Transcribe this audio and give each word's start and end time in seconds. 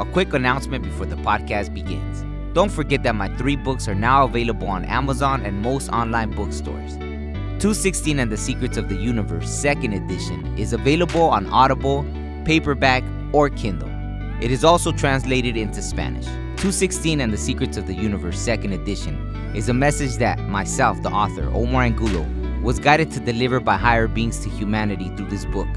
A 0.00 0.04
quick 0.04 0.34
announcement 0.34 0.82
before 0.82 1.06
the 1.06 1.14
podcast 1.14 1.72
begins. 1.72 2.24
Don't 2.52 2.72
forget 2.72 3.04
that 3.04 3.14
my 3.14 3.28
three 3.36 3.54
books 3.54 3.86
are 3.86 3.94
now 3.94 4.24
available 4.24 4.66
on 4.66 4.84
Amazon 4.86 5.46
and 5.46 5.62
most 5.62 5.88
online 5.90 6.32
bookstores. 6.32 6.96
216 6.96 8.18
and 8.18 8.28
the 8.28 8.36
Secrets 8.36 8.76
of 8.76 8.88
the 8.88 8.96
Universe, 8.96 9.48
second 9.48 9.92
edition, 9.92 10.58
is 10.58 10.72
available 10.72 11.22
on 11.22 11.46
Audible, 11.46 12.04
paperback, 12.44 13.04
or 13.32 13.48
Kindle. 13.48 13.88
It 14.42 14.50
is 14.50 14.64
also 14.64 14.90
translated 14.90 15.56
into 15.56 15.80
Spanish. 15.80 16.24
216 16.24 17.20
and 17.20 17.32
the 17.32 17.38
Secrets 17.38 17.76
of 17.76 17.86
the 17.86 17.94
Universe, 17.94 18.40
second 18.40 18.72
edition, 18.72 19.14
is 19.54 19.68
a 19.68 19.74
message 19.74 20.16
that 20.16 20.40
myself, 20.40 21.00
the 21.04 21.10
author, 21.10 21.48
Omar 21.54 21.84
Angulo, 21.84 22.26
was 22.64 22.80
guided 22.80 23.12
to 23.12 23.20
deliver 23.20 23.60
by 23.60 23.76
higher 23.76 24.08
beings 24.08 24.40
to 24.40 24.50
humanity 24.50 25.08
through 25.16 25.28
this 25.28 25.44
book. 25.44 25.68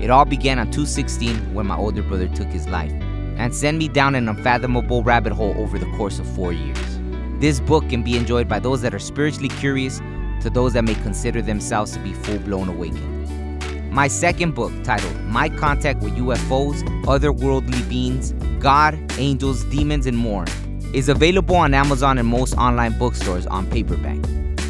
It 0.00 0.08
all 0.08 0.24
began 0.24 0.60
on 0.60 0.66
216 0.66 1.52
when 1.52 1.66
my 1.66 1.76
older 1.76 2.04
brother 2.04 2.28
took 2.28 2.46
his 2.46 2.68
life 2.68 2.92
and 3.36 3.54
send 3.54 3.78
me 3.78 3.88
down 3.88 4.14
an 4.14 4.28
unfathomable 4.28 5.02
rabbit 5.02 5.32
hole 5.32 5.54
over 5.58 5.78
the 5.78 5.90
course 5.96 6.18
of 6.18 6.26
four 6.34 6.52
years. 6.52 6.98
This 7.38 7.60
book 7.60 7.88
can 7.88 8.02
be 8.02 8.16
enjoyed 8.16 8.48
by 8.48 8.58
those 8.58 8.82
that 8.82 8.94
are 8.94 8.98
spiritually 8.98 9.48
curious 9.48 10.00
to 10.40 10.50
those 10.50 10.72
that 10.72 10.84
may 10.84 10.94
consider 10.94 11.42
themselves 11.42 11.92
to 11.92 11.98
be 12.00 12.12
full 12.12 12.38
blown 12.38 12.68
awakened. 12.68 13.92
My 13.92 14.08
second 14.08 14.54
book, 14.54 14.72
titled 14.84 15.18
My 15.22 15.48
Contact 15.48 16.02
with 16.02 16.14
UFOs, 16.16 16.82
Otherworldly 17.04 17.88
Beings, 17.88 18.32
God, 18.58 18.98
Angels, 19.18 19.64
Demons, 19.64 20.06
and 20.06 20.16
More, 20.16 20.44
is 20.92 21.08
available 21.08 21.56
on 21.56 21.72
Amazon 21.72 22.18
and 22.18 22.28
most 22.28 22.54
online 22.56 22.98
bookstores 22.98 23.46
on 23.46 23.66
paperback. 23.70 24.18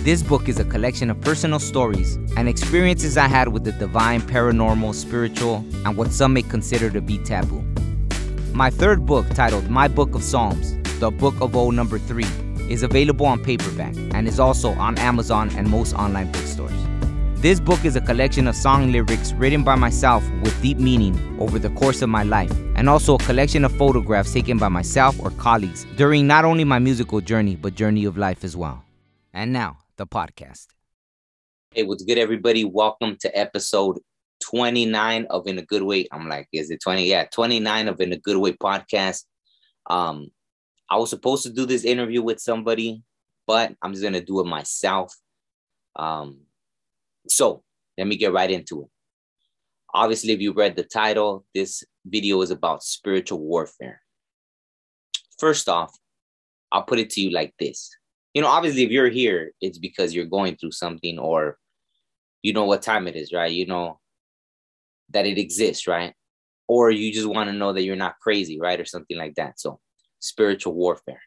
This 0.04 0.22
book 0.22 0.48
is 0.48 0.60
a 0.60 0.64
collection 0.64 1.10
of 1.10 1.20
personal 1.20 1.58
stories 1.58 2.14
and 2.36 2.48
experiences 2.48 3.16
I 3.16 3.26
had 3.26 3.48
with 3.48 3.64
the 3.64 3.72
divine, 3.72 4.20
paranormal, 4.20 4.94
spiritual, 4.94 5.64
and 5.84 5.96
what 5.96 6.12
some 6.12 6.32
may 6.32 6.42
consider 6.42 6.88
to 6.90 7.00
be 7.00 7.18
taboo. 7.18 7.65
My 8.56 8.70
third 8.70 9.04
book, 9.04 9.28
titled 9.34 9.68
My 9.68 9.86
Book 9.86 10.14
of 10.14 10.22
Psalms, 10.22 10.78
The 10.98 11.10
Book 11.10 11.38
of 11.42 11.54
O 11.54 11.70
number 11.70 11.98
3, 11.98 12.24
is 12.70 12.82
available 12.82 13.26
on 13.26 13.44
paperback 13.44 13.94
and 14.14 14.26
is 14.26 14.40
also 14.40 14.70
on 14.70 14.96
Amazon 14.96 15.50
and 15.56 15.68
most 15.68 15.92
online 15.92 16.32
bookstores. 16.32 16.72
This 17.34 17.60
book 17.60 17.84
is 17.84 17.96
a 17.96 18.00
collection 18.00 18.48
of 18.48 18.56
song 18.56 18.90
lyrics 18.92 19.34
written 19.34 19.62
by 19.62 19.74
myself 19.74 20.24
with 20.42 20.58
deep 20.62 20.78
meaning 20.78 21.36
over 21.38 21.58
the 21.58 21.68
course 21.68 22.00
of 22.00 22.08
my 22.08 22.22
life, 22.22 22.50
and 22.76 22.88
also 22.88 23.16
a 23.16 23.18
collection 23.18 23.62
of 23.62 23.76
photographs 23.76 24.32
taken 24.32 24.56
by 24.56 24.68
myself 24.68 25.20
or 25.20 25.32
colleagues 25.32 25.84
during 25.98 26.26
not 26.26 26.46
only 26.46 26.64
my 26.64 26.78
musical 26.78 27.20
journey, 27.20 27.56
but 27.56 27.74
journey 27.74 28.06
of 28.06 28.16
life 28.16 28.42
as 28.42 28.56
well. 28.56 28.82
And 29.34 29.52
now, 29.52 29.80
the 29.98 30.06
podcast. 30.06 30.68
Hey, 31.72 31.82
what's 31.82 32.04
good, 32.04 32.16
everybody? 32.16 32.64
Welcome 32.64 33.18
to 33.20 33.38
episode 33.38 33.98
29 34.50 35.26
of 35.30 35.46
In 35.46 35.58
a 35.58 35.62
Good 35.62 35.82
Way. 35.82 36.06
I'm 36.12 36.28
like, 36.28 36.48
is 36.52 36.70
it 36.70 36.80
20? 36.82 37.06
Yeah, 37.06 37.24
29 37.32 37.88
of 37.88 38.00
In 38.00 38.12
a 38.12 38.18
Good 38.18 38.36
Way 38.36 38.52
podcast. 38.52 39.24
Um, 39.88 40.28
I 40.90 40.96
was 40.96 41.10
supposed 41.10 41.42
to 41.44 41.52
do 41.52 41.66
this 41.66 41.84
interview 41.84 42.22
with 42.22 42.40
somebody, 42.40 43.02
but 43.46 43.74
I'm 43.82 43.92
just 43.92 44.04
gonna 44.04 44.20
do 44.20 44.40
it 44.40 44.46
myself. 44.46 45.14
Um, 45.96 46.40
so 47.28 47.62
let 47.98 48.06
me 48.06 48.16
get 48.16 48.32
right 48.32 48.50
into 48.50 48.82
it. 48.82 48.88
Obviously, 49.94 50.32
if 50.32 50.40
you 50.40 50.52
read 50.52 50.76
the 50.76 50.84
title, 50.84 51.44
this 51.54 51.82
video 52.04 52.40
is 52.42 52.50
about 52.50 52.82
spiritual 52.82 53.40
warfare. 53.40 54.02
First 55.38 55.68
off, 55.68 55.96
I'll 56.70 56.82
put 56.82 56.98
it 56.98 57.10
to 57.10 57.20
you 57.20 57.30
like 57.30 57.54
this 57.58 57.90
you 58.36 58.42
know, 58.42 58.48
obviously, 58.48 58.82
if 58.82 58.90
you're 58.90 59.08
here, 59.08 59.52
it's 59.62 59.78
because 59.78 60.14
you're 60.14 60.26
going 60.26 60.56
through 60.56 60.72
something 60.72 61.18
or 61.18 61.56
you 62.42 62.52
know 62.52 62.66
what 62.66 62.82
time 62.82 63.08
it 63.08 63.16
is, 63.16 63.32
right? 63.32 63.50
You 63.50 63.64
know 63.64 63.98
that 65.10 65.26
it 65.26 65.38
exists, 65.38 65.86
right? 65.86 66.14
Or 66.68 66.90
you 66.90 67.12
just 67.12 67.26
want 67.26 67.48
to 67.48 67.56
know 67.56 67.72
that 67.72 67.84
you're 67.84 67.96
not 67.96 68.18
crazy, 68.20 68.58
right? 68.60 68.80
Or 68.80 68.84
something 68.84 69.16
like 69.16 69.34
that. 69.36 69.60
So, 69.60 69.80
spiritual 70.18 70.74
warfare. 70.74 71.20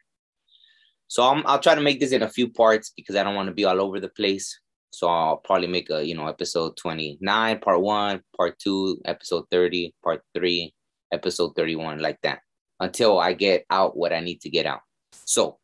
So, 1.08 1.22
I'm, 1.22 1.42
I'll 1.46 1.58
try 1.58 1.74
to 1.74 1.80
make 1.80 2.00
this 2.00 2.12
in 2.12 2.22
a 2.22 2.28
few 2.28 2.50
parts 2.50 2.92
because 2.96 3.16
I 3.16 3.22
don't 3.22 3.34
want 3.34 3.48
to 3.48 3.54
be 3.54 3.64
all 3.64 3.80
over 3.80 4.00
the 4.00 4.08
place. 4.08 4.60
So, 4.90 5.08
I'll 5.08 5.38
probably 5.38 5.68
make 5.68 5.90
a, 5.90 6.04
you 6.04 6.14
know, 6.14 6.26
episode 6.26 6.76
29, 6.76 7.60
part 7.60 7.80
one, 7.80 8.22
part 8.36 8.58
two, 8.58 9.00
episode 9.04 9.44
30, 9.50 9.94
part 10.04 10.22
three, 10.34 10.74
episode 11.12 11.52
31, 11.56 12.00
like 12.00 12.18
that 12.22 12.40
until 12.80 13.18
I 13.18 13.34
get 13.34 13.66
out 13.68 13.96
what 13.96 14.12
I 14.12 14.20
need 14.20 14.40
to 14.42 14.50
get 14.50 14.66
out. 14.66 14.80
So, 15.26 15.58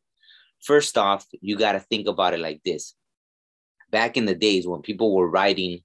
First 0.67 0.99
off, 0.99 1.25
you 1.41 1.57
got 1.57 1.73
to 1.73 1.81
think 1.81 2.09
about 2.09 2.35
it 2.35 2.41
like 2.41 2.61
this. 2.65 2.95
Back 3.91 4.17
in 4.17 4.25
the 4.25 4.35
days 4.35 4.67
when 4.67 4.83
people 4.83 5.15
were 5.15 5.31
writing 5.31 5.81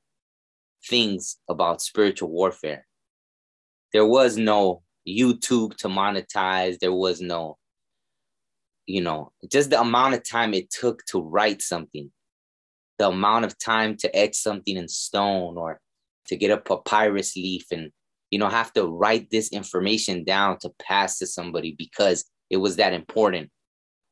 things 0.88 1.38
about 1.50 1.82
spiritual 1.82 2.30
warfare, 2.30 2.86
there 3.94 4.06
was 4.06 4.38
no 4.38 4.84
YouTube 5.08 5.76
to 5.78 5.88
monetize. 5.88 6.80
There 6.80 6.94
was 6.94 7.22
no, 7.22 7.58
you 8.86 9.02
know, 9.02 9.32
just 9.52 9.70
the 9.70 9.80
amount 9.80 10.16
of 10.16 10.28
time 10.28 10.54
it 10.54 10.70
took 10.70 11.06
to 11.08 11.22
write 11.22 11.62
something, 11.62 12.12
the 13.00 13.10
amount 13.10 13.46
of 13.46 13.58
time 13.58 13.98
to 13.98 14.16
etch 14.16 14.36
something 14.36 14.78
in 14.78 14.88
stone 14.88 15.58
or 15.58 15.80
to 16.28 16.36
get 16.36 16.52
a 16.52 16.58
papyrus 16.58 17.36
leaf 17.36 17.66
and, 17.72 17.92
you 18.30 18.40
know, 18.40 18.50
have 18.50 18.72
to 18.74 18.86
write 18.86 19.30
this 19.30 19.50
information 19.52 20.24
down 20.24 20.58
to 20.60 20.72
pass 20.80 21.18
to 21.18 21.28
somebody 21.28 21.76
because 21.78 22.26
it 22.50 22.58
was 22.58 22.76
that 22.78 22.94
important 22.94 23.50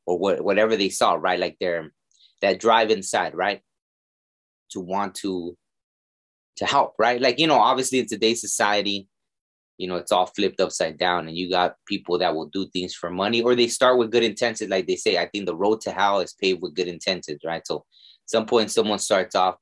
or 0.06 0.18
what, 0.18 0.42
whatever 0.42 0.76
they 0.76 0.88
saw, 0.88 1.14
right? 1.14 1.38
Like 1.38 1.56
their 1.60 1.92
that 2.40 2.58
drive 2.58 2.90
inside, 2.90 3.34
right? 3.34 3.60
To 4.72 4.80
want 4.80 5.14
to 5.16 5.56
to 6.60 6.66
help, 6.66 6.94
right? 6.98 7.20
Like, 7.20 7.38
you 7.38 7.46
know, 7.46 7.58
obviously 7.58 7.98
in 7.98 8.06
today's 8.06 8.40
society, 8.40 9.08
you 9.78 9.88
know, 9.88 9.96
it's 9.96 10.12
all 10.12 10.26
flipped 10.26 10.60
upside 10.60 10.98
down 10.98 11.26
and 11.26 11.36
you 11.36 11.50
got 11.50 11.76
people 11.86 12.18
that 12.18 12.34
will 12.34 12.46
do 12.46 12.68
things 12.68 12.94
for 12.94 13.10
money 13.10 13.40
or 13.40 13.54
they 13.54 13.66
start 13.66 13.96
with 13.96 14.10
good 14.10 14.22
intentions. 14.22 14.70
Like 14.70 14.86
they 14.86 14.96
say, 14.96 15.16
I 15.16 15.26
think 15.26 15.46
the 15.46 15.56
road 15.56 15.80
to 15.82 15.90
hell 15.90 16.20
is 16.20 16.34
paved 16.34 16.60
with 16.60 16.74
good 16.74 16.86
intentions, 16.86 17.40
right? 17.44 17.66
So 17.66 17.86
some 18.26 18.44
point 18.44 18.70
someone 18.70 18.98
starts 18.98 19.34
off 19.34 19.56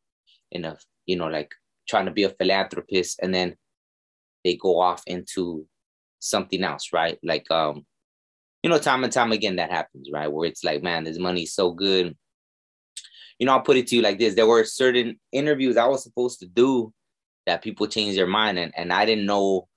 in 0.51 0.65
a, 0.65 0.77
you 1.07 1.17
know, 1.17 1.29
like 1.29 1.53
trying 1.89 2.07
to 2.07 2.11
be 2.11 2.25
a 2.25 2.31
philanthropist 2.31 3.21
and 3.23 3.33
then 3.33 3.55
they 4.45 4.57
go 4.57 4.81
off 4.81 5.05
into 5.07 5.65
something 6.19 6.65
else, 6.65 6.89
right? 6.93 7.17
Like 7.23 7.49
um 7.53 7.87
you 8.65 8.71
know, 8.71 8.79
time 8.79 9.05
and 9.05 9.13
time 9.13 9.31
again 9.31 9.55
that 9.57 9.71
happens, 9.71 10.09
right? 10.13 10.31
Where 10.31 10.49
it's 10.49 10.65
like, 10.65 10.83
man, 10.83 11.05
this 11.05 11.19
money's 11.19 11.55
so 11.55 11.71
good. 11.71 12.17
You 13.39 13.47
know, 13.47 13.53
I'll 13.53 13.61
put 13.61 13.77
it 13.77 13.87
to 13.89 13.97
you 13.97 14.03
like 14.03 14.19
this. 14.19 14.35
There 14.35 14.47
were 14.47 14.65
certain 14.65 15.19
interviews 15.33 15.77
I 15.77 15.87
was 15.87 16.03
supposed 16.03 16.41
to 16.41 16.47
do 16.47 16.93
that 17.47 17.63
people 17.63 17.87
changed 17.87 18.19
their 18.19 18.27
mind 18.27 18.59
and, 18.59 18.73
and 18.77 18.93
I 18.93 19.07
didn't 19.07 19.27
know 19.27 19.69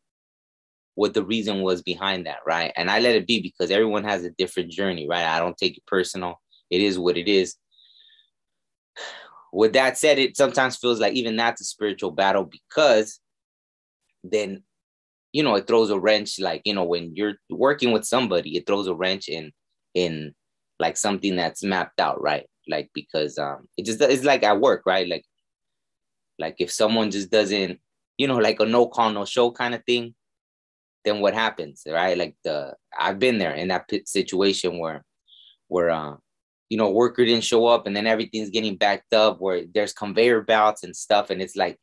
what 0.95 1.13
the 1.13 1.23
reason 1.23 1.61
was 1.61 1.81
behind 1.81 2.25
that, 2.25 2.39
right? 2.45 2.73
And 2.75 2.89
I 2.89 2.99
let 2.99 3.15
it 3.15 3.27
be 3.27 3.41
because 3.41 3.71
everyone 3.71 4.03
has 4.03 4.23
a 4.25 4.31
different 4.31 4.71
journey, 4.71 5.07
right? 5.07 5.25
I 5.25 5.39
don't 5.39 5.57
take 5.57 5.77
it 5.77 5.85
personal. 5.85 6.41
It 6.69 6.81
is 6.81 6.99
what 6.99 7.17
it 7.17 7.27
is. 7.27 7.55
With 9.53 9.73
that 9.73 9.97
said, 9.97 10.19
it 10.19 10.37
sometimes 10.37 10.77
feels 10.77 10.99
like 10.99 11.13
even 11.13 11.35
that's 11.35 11.61
a 11.61 11.65
spiritual 11.65 12.11
battle 12.11 12.45
because 12.45 13.19
then 14.23 14.63
you 15.33 15.43
know, 15.43 15.55
it 15.55 15.67
throws 15.67 15.89
a 15.89 15.99
wrench 15.99 16.39
like, 16.39 16.61
you 16.65 16.73
know, 16.73 16.83
when 16.83 17.15
you're 17.15 17.35
working 17.49 17.91
with 17.91 18.05
somebody, 18.05 18.57
it 18.57 18.67
throws 18.67 18.87
a 18.87 18.93
wrench 18.93 19.29
in 19.29 19.51
in 19.93 20.33
like 20.79 20.97
something 20.97 21.35
that's 21.35 21.63
mapped 21.63 21.99
out, 21.99 22.21
right? 22.21 22.45
Like 22.67 22.89
because 22.93 23.37
um 23.37 23.67
it 23.77 23.85
just 23.85 24.01
it's 24.01 24.23
like 24.23 24.43
at 24.43 24.59
work, 24.59 24.83
right? 24.85 25.07
Like 25.07 25.25
like 26.39 26.55
if 26.59 26.71
someone 26.71 27.11
just 27.11 27.29
doesn't, 27.29 27.79
you 28.17 28.27
know, 28.27 28.37
like 28.37 28.59
a 28.59 28.65
no 28.65 28.87
call, 28.87 29.11
no 29.11 29.25
show 29.25 29.51
kind 29.51 29.75
of 29.75 29.83
thing, 29.85 30.15
then 31.05 31.19
what 31.19 31.33
happens, 31.33 31.83
right? 31.87 32.17
Like 32.17 32.35
the 32.43 32.75
I've 32.97 33.19
been 33.19 33.37
there 33.37 33.53
in 33.53 33.69
that 33.69 33.89
situation 34.05 34.79
where 34.79 35.03
where 35.67 35.89
uh 35.89 36.15
you 36.69 36.77
know 36.77 36.89
worker 36.89 37.25
didn't 37.25 37.43
show 37.43 37.65
up 37.67 37.87
and 37.87 37.95
then 37.95 38.07
everything's 38.07 38.49
getting 38.49 38.77
backed 38.77 39.13
up 39.13 39.39
where 39.41 39.63
there's 39.73 39.93
conveyor 39.93 40.41
belts 40.41 40.83
and 40.83 40.95
stuff 40.95 41.29
and 41.29 41.41
it's 41.41 41.55
like 41.55 41.77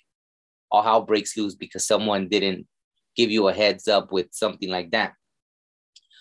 all 0.70 0.82
hell 0.82 1.02
breaks 1.02 1.36
loose 1.36 1.54
because 1.54 1.86
someone 1.86 2.28
didn't 2.28 2.66
give 3.16 3.30
you 3.30 3.48
a 3.48 3.52
heads 3.52 3.88
up 3.88 4.12
with 4.12 4.26
something 4.30 4.68
like 4.68 4.90
that. 4.90 5.14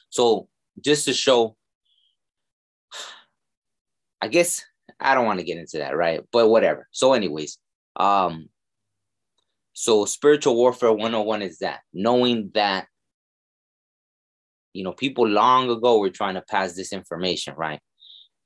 So 0.09 0.47
just 0.81 1.05
to 1.05 1.13
show, 1.13 1.56
I 4.21 4.27
guess 4.27 4.63
I 4.99 5.15
don't 5.15 5.25
want 5.25 5.39
to 5.39 5.45
get 5.45 5.57
into 5.57 5.77
that, 5.77 5.95
right? 5.95 6.21
But 6.31 6.49
whatever. 6.49 6.87
So, 6.91 7.13
anyways, 7.13 7.57
um, 7.95 8.49
so 9.73 10.05
spiritual 10.05 10.55
warfare 10.55 10.91
101 10.91 11.41
is 11.43 11.59
that 11.59 11.81
knowing 11.93 12.49
that 12.55 12.87
you 14.73 14.83
know 14.83 14.93
people 14.93 15.27
long 15.27 15.69
ago 15.69 15.99
were 15.99 16.09
trying 16.09 16.35
to 16.35 16.41
pass 16.41 16.73
this 16.73 16.93
information, 16.93 17.53
right? 17.55 17.79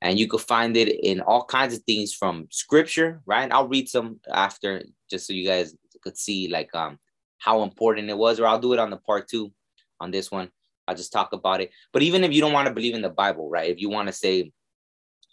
And 0.01 0.19
you 0.19 0.27
could 0.27 0.41
find 0.41 0.75
it 0.75 0.89
in 0.89 1.21
all 1.21 1.45
kinds 1.45 1.75
of 1.75 1.83
things 1.83 2.13
from 2.13 2.47
scripture, 2.49 3.21
right? 3.25 3.51
I'll 3.51 3.67
read 3.67 3.87
some 3.87 4.19
after 4.33 4.83
just 5.09 5.27
so 5.27 5.33
you 5.33 5.47
guys 5.47 5.75
could 6.03 6.17
see 6.17 6.47
like 6.47 6.73
um 6.75 6.97
how 7.37 7.63
important 7.63 8.09
it 8.09 8.17
was, 8.17 8.39
or 8.39 8.47
I'll 8.47 8.59
do 8.59 8.73
it 8.73 8.79
on 8.79 8.89
the 8.89 8.97
part 8.97 9.27
two 9.27 9.51
on 9.99 10.11
this 10.11 10.31
one. 10.31 10.49
I'll 10.87 10.95
just 10.95 11.13
talk 11.13 11.33
about 11.33 11.61
it. 11.61 11.71
But 11.93 12.03
even 12.03 12.23
if 12.23 12.33
you 12.33 12.41
don't 12.41 12.53
want 12.53 12.67
to 12.67 12.73
believe 12.73 12.95
in 12.95 13.01
the 13.01 13.09
Bible, 13.09 13.49
right? 13.49 13.69
If 13.69 13.79
you 13.79 13.89
want 13.89 14.07
to 14.07 14.13
say, 14.13 14.51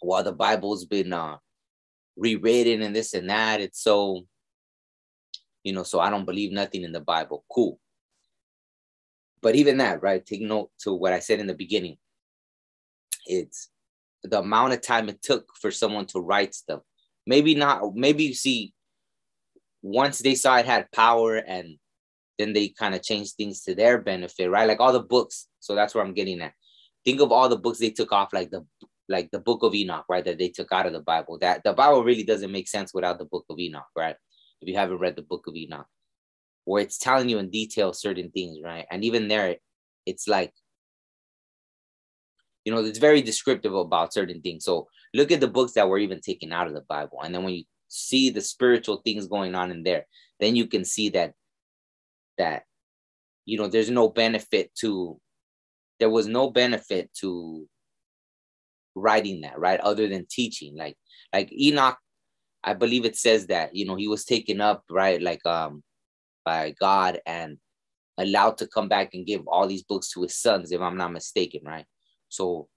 well, 0.01 0.23
the 0.23 0.31
Bible's 0.31 0.85
been 0.85 1.13
uh, 1.13 1.37
rewritten 2.17 2.81
and 2.81 2.95
this 2.95 3.13
and 3.13 3.29
that, 3.29 3.61
it's 3.61 3.81
so, 3.83 4.25
you 5.63 5.73
know, 5.73 5.83
so 5.83 5.99
I 5.99 6.09
don't 6.09 6.25
believe 6.25 6.51
nothing 6.51 6.83
in 6.83 6.91
the 6.91 7.01
Bible. 7.01 7.43
Cool. 7.51 7.79
but 9.41 9.55
even 9.55 9.77
that, 9.77 10.01
right? 10.01 10.25
Take 10.25 10.41
note 10.41 10.71
to 10.81 10.93
what 10.93 11.13
I 11.13 11.19
said 11.19 11.39
in 11.39 11.47
the 11.47 11.53
beginning. 11.53 11.97
It's 13.25 13.69
the 14.23 14.39
amount 14.39 14.73
of 14.73 14.81
time 14.81 15.09
it 15.09 15.21
took 15.21 15.45
for 15.61 15.71
someone 15.71 16.05
to 16.07 16.19
write 16.19 16.53
stuff. 16.53 16.81
Maybe 17.25 17.55
not, 17.55 17.95
maybe 17.95 18.23
you 18.25 18.33
see 18.33 18.73
once 19.81 20.19
they 20.19 20.35
saw 20.35 20.57
it 20.57 20.65
had 20.65 20.91
power 20.91 21.37
and 21.37 21.77
then 22.37 22.53
they 22.53 22.69
kind 22.69 22.95
of 22.95 23.03
changed 23.03 23.35
things 23.35 23.61
to 23.63 23.75
their 23.75 23.97
benefit, 23.97 24.49
right? 24.49 24.67
Like 24.67 24.79
all 24.79 24.93
the 24.93 24.99
books. 24.99 25.47
So 25.59 25.75
that's 25.75 25.93
where 25.93 26.03
I'm 26.03 26.13
getting 26.13 26.41
at. 26.41 26.53
Think 27.05 27.21
of 27.21 27.31
all 27.31 27.47
the 27.49 27.57
books 27.57 27.79
they 27.79 27.91
took 27.91 28.11
off, 28.11 28.33
like 28.33 28.51
the 28.51 28.65
like 29.09 29.29
the 29.31 29.39
book 29.39 29.63
of 29.63 29.75
Enoch, 29.75 30.05
right? 30.07 30.23
That 30.23 30.37
they 30.37 30.49
took 30.49 30.71
out 30.71 30.85
of 30.85 30.93
the 30.93 31.01
Bible. 31.01 31.37
That 31.39 31.63
the 31.63 31.73
Bible 31.73 32.03
really 32.03 32.23
doesn't 32.23 32.51
make 32.51 32.67
sense 32.67 32.93
without 32.93 33.17
the 33.17 33.25
book 33.25 33.45
of 33.49 33.59
Enoch, 33.59 33.87
right? 33.97 34.15
If 34.61 34.69
you 34.69 34.75
haven't 34.75 34.99
read 34.99 35.15
the 35.15 35.23
book 35.23 35.47
of 35.47 35.55
Enoch, 35.55 35.87
where 36.65 36.83
it's 36.83 36.97
telling 36.97 37.27
you 37.27 37.39
in 37.39 37.49
detail 37.49 37.91
certain 37.91 38.29
things, 38.31 38.59
right? 38.63 38.85
And 38.91 39.03
even 39.03 39.27
there, 39.27 39.55
it's 40.05 40.27
like, 40.27 40.53
you 42.63 42.73
know, 42.73 42.83
it's 42.83 42.99
very 42.99 43.21
descriptive 43.21 43.73
about 43.73 44.13
certain 44.13 44.41
things. 44.41 44.65
So 44.65 44.87
look 45.13 45.31
at 45.31 45.39
the 45.39 45.47
books 45.47 45.73
that 45.73 45.89
were 45.89 45.97
even 45.97 46.21
taken 46.21 46.53
out 46.53 46.67
of 46.67 46.73
the 46.73 46.85
Bible. 46.87 47.19
And 47.23 47.33
then 47.33 47.43
when 47.43 47.55
you 47.55 47.63
see 47.87 48.29
the 48.29 48.41
spiritual 48.41 49.01
things 49.03 49.27
going 49.27 49.55
on 49.55 49.71
in 49.71 49.83
there, 49.83 50.05
then 50.39 50.55
you 50.55 50.67
can 50.67 50.85
see 50.85 51.09
that 51.09 51.33
that 52.37 52.63
you 53.45 53.57
know 53.57 53.67
there's 53.67 53.89
no 53.89 54.07
benefit 54.07 54.73
to 54.75 55.19
there 55.99 56.09
was 56.09 56.27
no 56.27 56.49
benefit 56.49 57.09
to 57.13 57.67
writing 58.95 59.41
that 59.41 59.59
right? 59.59 59.79
Other 59.79 60.07
than 60.07 60.25
teaching 60.29 60.75
like 60.75 60.97
like 61.33 61.51
enoch 61.53 61.97
i 62.63 62.73
believe 62.73 63.05
it 63.05 63.15
says 63.15 63.47
that 63.47 63.75
you 63.75 63.85
know 63.85 63.95
he 63.95 64.07
was 64.07 64.25
taken 64.25 64.61
up 64.61 64.83
right 64.89 65.21
like 65.21 65.45
um 65.45 65.83
by 66.45 66.73
god 66.79 67.19
and 67.25 67.57
allowed 68.17 68.57
to 68.57 68.67
come 68.67 68.89
back 68.89 69.13
and 69.13 69.25
give 69.25 69.47
all 69.47 69.67
these 69.67 69.83
books 69.83 70.11
to 70.11 70.21
his 70.23 70.35
sons 70.35 70.71
if 70.71 70.81
i'm 70.81 70.97
not 70.97 71.11
mistaken 71.11 71.61
right? 71.63 71.85
So 72.29 72.67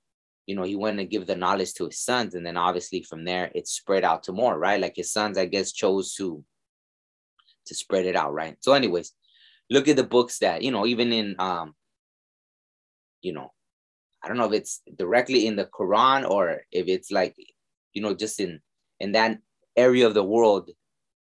you 0.47 0.55
know 0.57 0.63
he 0.63 0.77
went 0.77 0.99
and 0.99 1.11
give 1.11 1.27
the 1.27 1.37
knowledge 1.37 1.75
to 1.75 1.87
his 1.87 1.99
sons 1.99 2.35
and 2.35 2.45
then 2.47 2.57
obviously 2.57 3.03
from 3.03 3.25
there 3.25 3.51
it 3.55 3.69
spread 3.69 4.05
out 4.05 4.23
to 4.25 4.33
more 4.33 4.59
right? 4.59 4.81
Like 4.81 4.97
his 4.97 5.13
sons 5.13 5.39
i 5.39 5.47
guess 5.47 5.73
chose 5.73 6.15
to 6.15 6.45
to 7.67 7.75
spread 7.75 8.07
it 8.07 8.17
out 8.17 8.33
right? 8.33 8.57
So 8.61 8.73
anyways 8.73 9.13
look 9.71 9.89
at 9.89 9.97
the 9.97 10.05
books 10.05 10.39
that 10.39 10.63
you 10.63 10.71
know 10.71 10.87
even 10.87 11.13
in 11.13 11.37
um 11.39 11.75
you 13.21 13.33
know 13.33 13.53
i 14.23 14.29
don't 14.29 14.37
know 14.37 14.47
if 14.47 14.53
it's 14.53 14.83
directly 14.97 15.47
in 15.47 15.57
the 15.57 15.67
quran 15.67 16.29
or 16.29 16.63
if 16.71 16.87
it's 16.89 17.11
like 17.11 17.35
you 17.93 18.03
know 18.03 18.15
just 18.15 18.41
in 18.41 18.61
in 19.01 19.13
that 19.13 19.39
area 19.77 20.07
of 20.07 20.15
the 20.15 20.23
world 20.23 20.71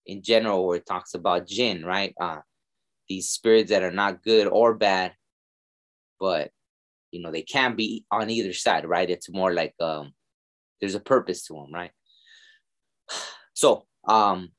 in 0.06 0.22
general 0.22 0.66
where 0.66 0.76
it 0.76 0.86
talks 0.86 1.14
about 1.14 1.46
jinn 1.46 1.84
right? 1.84 2.14
Uh 2.20 2.40
these 3.08 3.28
spirits 3.28 3.70
that 3.70 3.82
are 3.82 3.90
not 3.90 4.22
good 4.22 4.46
or 4.46 4.74
bad 4.74 5.12
but 6.18 6.50
you 7.10 7.20
know 7.20 7.32
they 7.32 7.42
can 7.42 7.74
be 7.74 8.04
on 8.10 8.30
either 8.30 8.52
side 8.52 8.86
right? 8.86 9.10
It's 9.10 9.30
more 9.30 9.52
like 9.52 9.74
um 9.80 10.12
there's 10.80 10.94
a 10.94 11.00
purpose 11.00 11.44
to 11.46 11.54
them 11.54 11.72
right? 11.72 11.90
So 13.52 13.84
um 14.08 14.52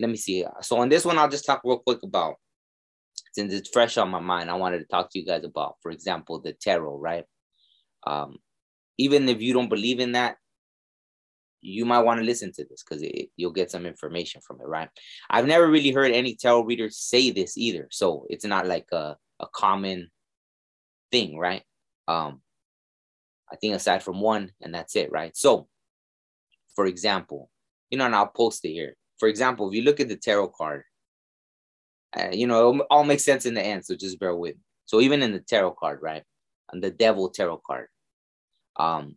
let 0.00 0.08
me 0.10 0.16
see. 0.16 0.44
So 0.62 0.78
on 0.78 0.88
this 0.88 1.04
one, 1.04 1.18
I'll 1.18 1.28
just 1.28 1.44
talk 1.44 1.60
real 1.62 1.78
quick 1.78 2.02
about 2.02 2.36
since 3.32 3.52
it's 3.52 3.70
fresh 3.70 3.96
on 3.98 4.10
my 4.10 4.20
mind. 4.20 4.50
I 4.50 4.54
wanted 4.54 4.78
to 4.78 4.84
talk 4.84 5.10
to 5.10 5.18
you 5.18 5.26
guys 5.26 5.44
about, 5.44 5.76
for 5.82 5.90
example, 5.90 6.40
the 6.40 6.52
tarot, 6.52 6.98
right? 6.98 7.24
Um, 8.06 8.36
even 8.98 9.28
if 9.28 9.40
you 9.40 9.52
don't 9.52 9.68
believe 9.68 10.00
in 10.00 10.12
that, 10.12 10.36
you 11.62 11.84
might 11.84 12.00
want 12.00 12.20
to 12.20 12.26
listen 12.26 12.52
to 12.52 12.64
this 12.64 12.82
because 12.82 13.04
you'll 13.36 13.52
get 13.52 13.70
some 13.70 13.84
information 13.84 14.40
from 14.40 14.60
it, 14.60 14.66
right? 14.66 14.88
I've 15.28 15.46
never 15.46 15.68
really 15.68 15.90
heard 15.90 16.12
any 16.12 16.34
tarot 16.34 16.64
readers 16.64 16.98
say 16.98 17.30
this 17.30 17.58
either, 17.58 17.88
so 17.90 18.26
it's 18.30 18.46
not 18.46 18.66
like 18.66 18.86
a, 18.92 19.16
a 19.38 19.46
common 19.54 20.10
thing, 21.10 21.36
right? 21.36 21.62
Um, 22.08 22.40
I 23.52 23.56
think 23.56 23.74
aside 23.74 24.02
from 24.02 24.20
one, 24.20 24.52
and 24.62 24.74
that's 24.74 24.96
it, 24.96 25.12
right? 25.12 25.36
So, 25.36 25.68
for 26.74 26.86
example, 26.86 27.50
you 27.90 27.98
know, 27.98 28.06
and 28.06 28.14
I'll 28.14 28.28
post 28.28 28.64
it 28.64 28.72
here 28.72 28.96
for 29.20 29.28
example, 29.28 29.68
if 29.68 29.74
you 29.74 29.82
look 29.82 30.00
at 30.00 30.08
the 30.08 30.16
tarot 30.16 30.48
card, 30.48 30.82
uh, 32.18 32.28
you 32.32 32.46
know, 32.46 32.76
it 32.76 32.86
all 32.90 33.04
makes 33.04 33.24
sense 33.24 33.46
in 33.46 33.54
the 33.54 33.62
end. 33.62 33.84
So 33.84 33.94
just 33.94 34.18
bear 34.18 34.34
with 34.34 34.56
me. 34.56 34.62
So 34.86 35.00
even 35.00 35.22
in 35.22 35.32
the 35.32 35.40
tarot 35.40 35.72
card, 35.72 36.00
right? 36.02 36.24
And 36.72 36.82
the 36.82 36.90
devil 36.90 37.30
tarot 37.30 37.62
card, 37.66 37.86
um, 38.76 39.16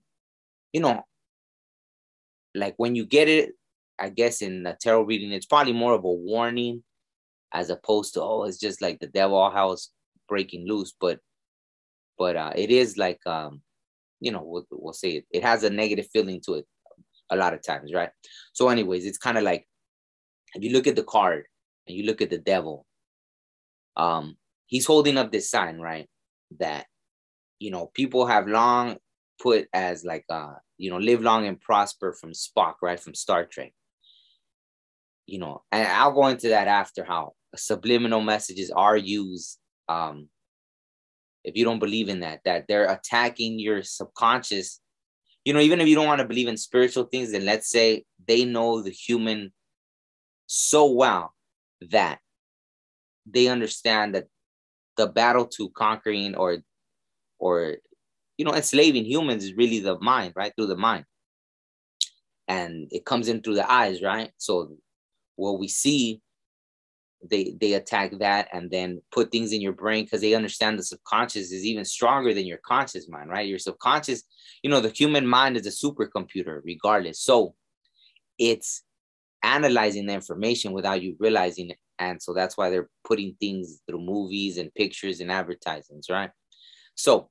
you 0.71 0.81
know, 0.81 1.03
like 2.55 2.75
when 2.77 2.95
you 2.95 3.05
get 3.05 3.27
it, 3.27 3.53
I 3.99 4.09
guess 4.09 4.41
in 4.41 4.63
the 4.63 4.77
tarot 4.79 5.03
reading, 5.03 5.31
it's 5.31 5.45
probably 5.45 5.73
more 5.73 5.93
of 5.93 6.03
a 6.03 6.11
warning 6.11 6.83
as 7.53 7.69
opposed 7.69 8.13
to, 8.13 8.21
oh, 8.21 8.43
it's 8.43 8.59
just 8.59 8.81
like 8.81 8.99
the 8.99 9.07
devil 9.07 9.49
house 9.49 9.89
breaking 10.27 10.67
loose. 10.67 10.93
But, 10.99 11.19
but 12.17 12.35
uh, 12.35 12.53
it 12.55 12.69
is 12.69 12.97
like, 12.97 13.19
um, 13.25 13.61
you 14.19 14.31
know, 14.31 14.43
we'll, 14.43 14.65
we'll 14.71 14.93
say 14.93 15.11
it, 15.11 15.25
it 15.31 15.43
has 15.43 15.63
a 15.63 15.69
negative 15.69 16.07
feeling 16.11 16.41
to 16.45 16.55
it 16.55 16.65
a 17.31 17.35
lot 17.35 17.53
of 17.53 17.63
times, 17.63 17.93
right? 17.93 18.09
So 18.53 18.69
anyways, 18.69 19.05
it's 19.05 19.17
kind 19.17 19.37
of 19.37 19.43
like 19.43 19.67
if 20.55 20.63
you 20.63 20.71
look 20.71 20.87
at 20.87 20.95
the 20.95 21.03
card 21.03 21.45
and 21.87 21.97
you 21.97 22.05
look 22.05 22.21
at 22.21 22.29
the 22.29 22.37
devil, 22.37 22.85
um, 23.97 24.37
he's 24.67 24.85
holding 24.85 25.17
up 25.17 25.31
this 25.31 25.49
sign, 25.49 25.79
right? 25.79 26.07
That 26.59 26.85
you 27.59 27.71
know 27.71 27.91
people 27.93 28.25
have 28.25 28.47
long 28.47 28.97
put 29.41 29.67
as 29.73 30.05
like 30.05 30.25
uh, 30.29 30.53
you 30.77 30.89
know, 30.89 30.97
live 30.97 31.21
long 31.21 31.47
and 31.47 31.59
prosper 31.59 32.13
from 32.13 32.31
Spock, 32.31 32.75
right? 32.81 32.99
From 32.99 33.15
Star 33.15 33.45
Trek. 33.45 33.71
You 35.25 35.39
know, 35.39 35.63
and 35.71 35.87
I'll 35.87 36.11
go 36.11 36.27
into 36.27 36.49
that 36.49 36.67
after 36.67 37.03
how 37.03 37.33
subliminal 37.55 38.21
messages 38.21 38.71
are 38.71 38.97
used. 38.97 39.57
Um, 39.87 40.27
if 41.43 41.55
you 41.55 41.63
don't 41.63 41.79
believe 41.79 42.09
in 42.09 42.21
that, 42.21 42.41
that 42.45 42.65
they're 42.67 42.91
attacking 42.91 43.59
your 43.59 43.83
subconscious. 43.83 44.81
You 45.45 45.53
know, 45.53 45.59
even 45.59 45.79
if 45.81 45.87
you 45.87 45.95
don't 45.95 46.07
want 46.07 46.19
to 46.19 46.27
believe 46.27 46.47
in 46.47 46.57
spiritual 46.57 47.05
things, 47.05 47.31
then 47.31 47.45
let's 47.45 47.69
say 47.69 48.03
they 48.27 48.45
know 48.45 48.81
the 48.81 48.91
human 48.91 49.53
so 50.47 50.91
well 50.91 51.32
that 51.91 52.19
they 53.25 53.47
understand 53.47 54.15
that 54.15 54.27
the 54.97 55.07
battle 55.07 55.45
to 55.45 55.69
conquering 55.69 56.35
or 56.35 56.57
or 57.39 57.77
you 58.37 58.45
know 58.45 58.53
enslaving 58.53 59.05
humans 59.05 59.43
is 59.43 59.55
really 59.55 59.79
the 59.79 59.99
mind 59.99 60.33
right? 60.35 60.53
Through 60.55 60.67
the 60.67 60.77
mind. 60.77 61.05
And 62.47 62.89
it 62.91 63.05
comes 63.05 63.29
in 63.29 63.41
through 63.41 63.55
the 63.55 63.71
eyes 63.71 64.01
right? 64.01 64.31
So 64.37 64.75
what 65.35 65.59
we 65.59 65.67
see 65.67 66.21
they 67.29 67.55
they 67.59 67.73
attack 67.73 68.11
that 68.19 68.49
and 68.51 68.69
then 68.69 69.01
put 69.11 69.31
things 69.31 69.53
in 69.53 69.61
your 69.61 69.71
brain 69.71 70.03
because 70.03 70.19
they 70.19 70.33
understand 70.33 70.77
the 70.77 70.83
subconscious 70.83 71.51
is 71.51 71.65
even 71.65 71.85
stronger 71.85 72.33
than 72.33 72.45
your 72.45 72.59
conscious 72.65 73.07
mind 73.07 73.29
right? 73.29 73.47
Your 73.47 73.59
subconscious 73.59 74.23
you 74.61 74.69
know 74.69 74.81
the 74.81 74.89
human 74.89 75.25
mind 75.25 75.57
is 75.57 75.65
a 75.65 75.69
supercomputer 75.69 76.61
regardless. 76.63 77.21
So 77.21 77.55
it's 78.37 78.83
analyzing 79.43 80.05
the 80.05 80.13
information 80.13 80.71
without 80.71 81.01
you 81.01 81.15
realizing 81.19 81.69
it. 81.69 81.77
And 81.99 82.21
so 82.21 82.33
that's 82.33 82.57
why 82.57 82.69
they're 82.69 82.89
putting 83.03 83.35
things 83.39 83.81
through 83.87 84.01
movies 84.01 84.57
and 84.57 84.73
pictures 84.73 85.19
and 85.19 85.31
advertisements, 85.31 86.09
right? 86.09 86.31
So 86.95 87.29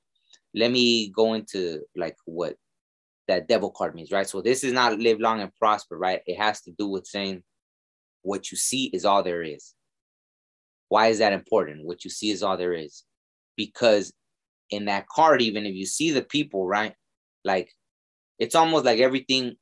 let 0.54 0.70
me 0.70 1.10
go 1.10 1.34
into 1.34 1.80
like 1.96 2.16
what 2.26 2.56
that 3.28 3.48
devil 3.48 3.70
card 3.70 3.94
means, 3.94 4.12
right? 4.12 4.28
So 4.28 4.42
this 4.42 4.62
is 4.64 4.72
not 4.72 4.98
live 4.98 5.20
long 5.20 5.40
and 5.40 5.54
prosper, 5.56 5.96
right? 5.96 6.20
It 6.26 6.36
has 6.38 6.60
to 6.62 6.72
do 6.78 6.88
with 6.88 7.06
saying 7.06 7.42
what 8.22 8.50
you 8.50 8.56
see 8.56 8.86
is 8.92 9.04
all 9.04 9.22
there 9.22 9.42
is. 9.42 9.74
Why 10.88 11.08
is 11.08 11.18
that 11.18 11.32
important? 11.32 11.86
What 11.86 12.04
you 12.04 12.10
see 12.10 12.30
is 12.30 12.42
all 12.42 12.56
there 12.56 12.74
is. 12.74 13.04
Because 13.56 14.12
in 14.70 14.86
that 14.86 15.06
card, 15.08 15.42
even 15.42 15.66
if 15.66 15.74
you 15.74 15.86
see 15.86 16.10
the 16.10 16.22
people, 16.22 16.66
right? 16.66 16.94
Like 17.44 17.72
it's 18.38 18.54
almost 18.54 18.84
like 18.84 19.00
everything 19.00 19.56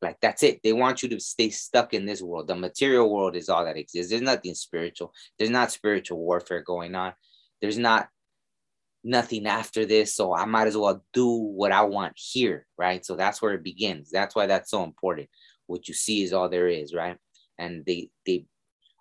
like 0.00 0.18
that's 0.20 0.42
it. 0.42 0.60
They 0.62 0.72
want 0.72 1.02
you 1.02 1.08
to 1.10 1.20
stay 1.20 1.50
stuck 1.50 1.92
in 1.92 2.06
this 2.06 2.22
world. 2.22 2.48
The 2.48 2.54
material 2.54 3.12
world 3.12 3.34
is 3.34 3.48
all 3.48 3.64
that 3.64 3.76
exists. 3.76 4.10
There's 4.10 4.22
nothing 4.22 4.54
spiritual. 4.54 5.12
There's 5.38 5.50
not 5.50 5.72
spiritual 5.72 6.18
warfare 6.18 6.62
going 6.62 6.94
on. 6.94 7.14
There's 7.60 7.78
not 7.78 8.08
nothing 9.02 9.46
after 9.46 9.86
this. 9.86 10.14
So 10.14 10.34
I 10.34 10.44
might 10.44 10.68
as 10.68 10.76
well 10.76 11.02
do 11.12 11.28
what 11.28 11.72
I 11.72 11.82
want 11.82 12.12
here, 12.16 12.66
right? 12.76 13.04
So 13.04 13.16
that's 13.16 13.42
where 13.42 13.54
it 13.54 13.64
begins. 13.64 14.10
That's 14.10 14.34
why 14.36 14.46
that's 14.46 14.70
so 14.70 14.84
important. 14.84 15.28
What 15.66 15.88
you 15.88 15.94
see 15.94 16.22
is 16.22 16.32
all 16.32 16.48
there 16.48 16.68
is, 16.68 16.94
right? 16.94 17.16
And 17.58 17.84
they 17.84 18.10
they 18.24 18.46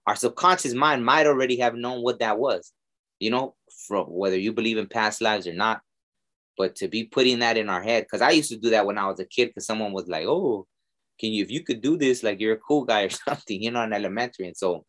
our 0.08 0.16
subconscious 0.16 0.74
mind 0.74 1.06
might 1.06 1.28
already 1.28 1.58
have 1.58 1.76
known 1.76 2.02
what 2.02 2.20
that 2.20 2.40
was, 2.40 2.72
you 3.20 3.30
know, 3.30 3.56
from 3.88 4.06
whether 4.06 4.38
you 4.38 4.54
believe 4.54 4.78
in 4.78 4.88
past 4.88 5.22
lives 5.22 5.48
or 5.48 5.54
not. 5.54 5.82
But 6.58 6.76
to 6.78 6.88
be 6.88 7.04
putting 7.04 7.40
that 7.40 7.58
in 7.58 7.70
our 7.70 7.84
head, 7.84 8.06
because 8.06 8.22
I 8.22 8.32
used 8.32 8.50
to 8.50 8.58
do 8.58 8.72
that 8.72 8.86
when 8.86 8.98
I 8.98 9.08
was 9.08 9.20
a 9.20 9.26
kid, 9.26 9.50
because 9.50 9.68
someone 9.68 9.92
was 9.92 10.08
like, 10.08 10.26
"Oh, 10.26 10.66
can 11.20 11.32
you 11.32 11.44
if 11.44 11.52
you 11.52 11.64
could 11.64 11.82
do 11.82 11.98
this 11.98 12.24
like 12.24 12.40
you're 12.40 12.56
a 12.56 12.66
cool 12.68 12.84
guy 12.84 13.04
or 13.04 13.10
something 13.28 13.62
you 13.62 13.72
know 13.72 13.84
in 13.84 13.94
elementary 13.94 14.48
and 14.48 14.58
so 14.58 14.86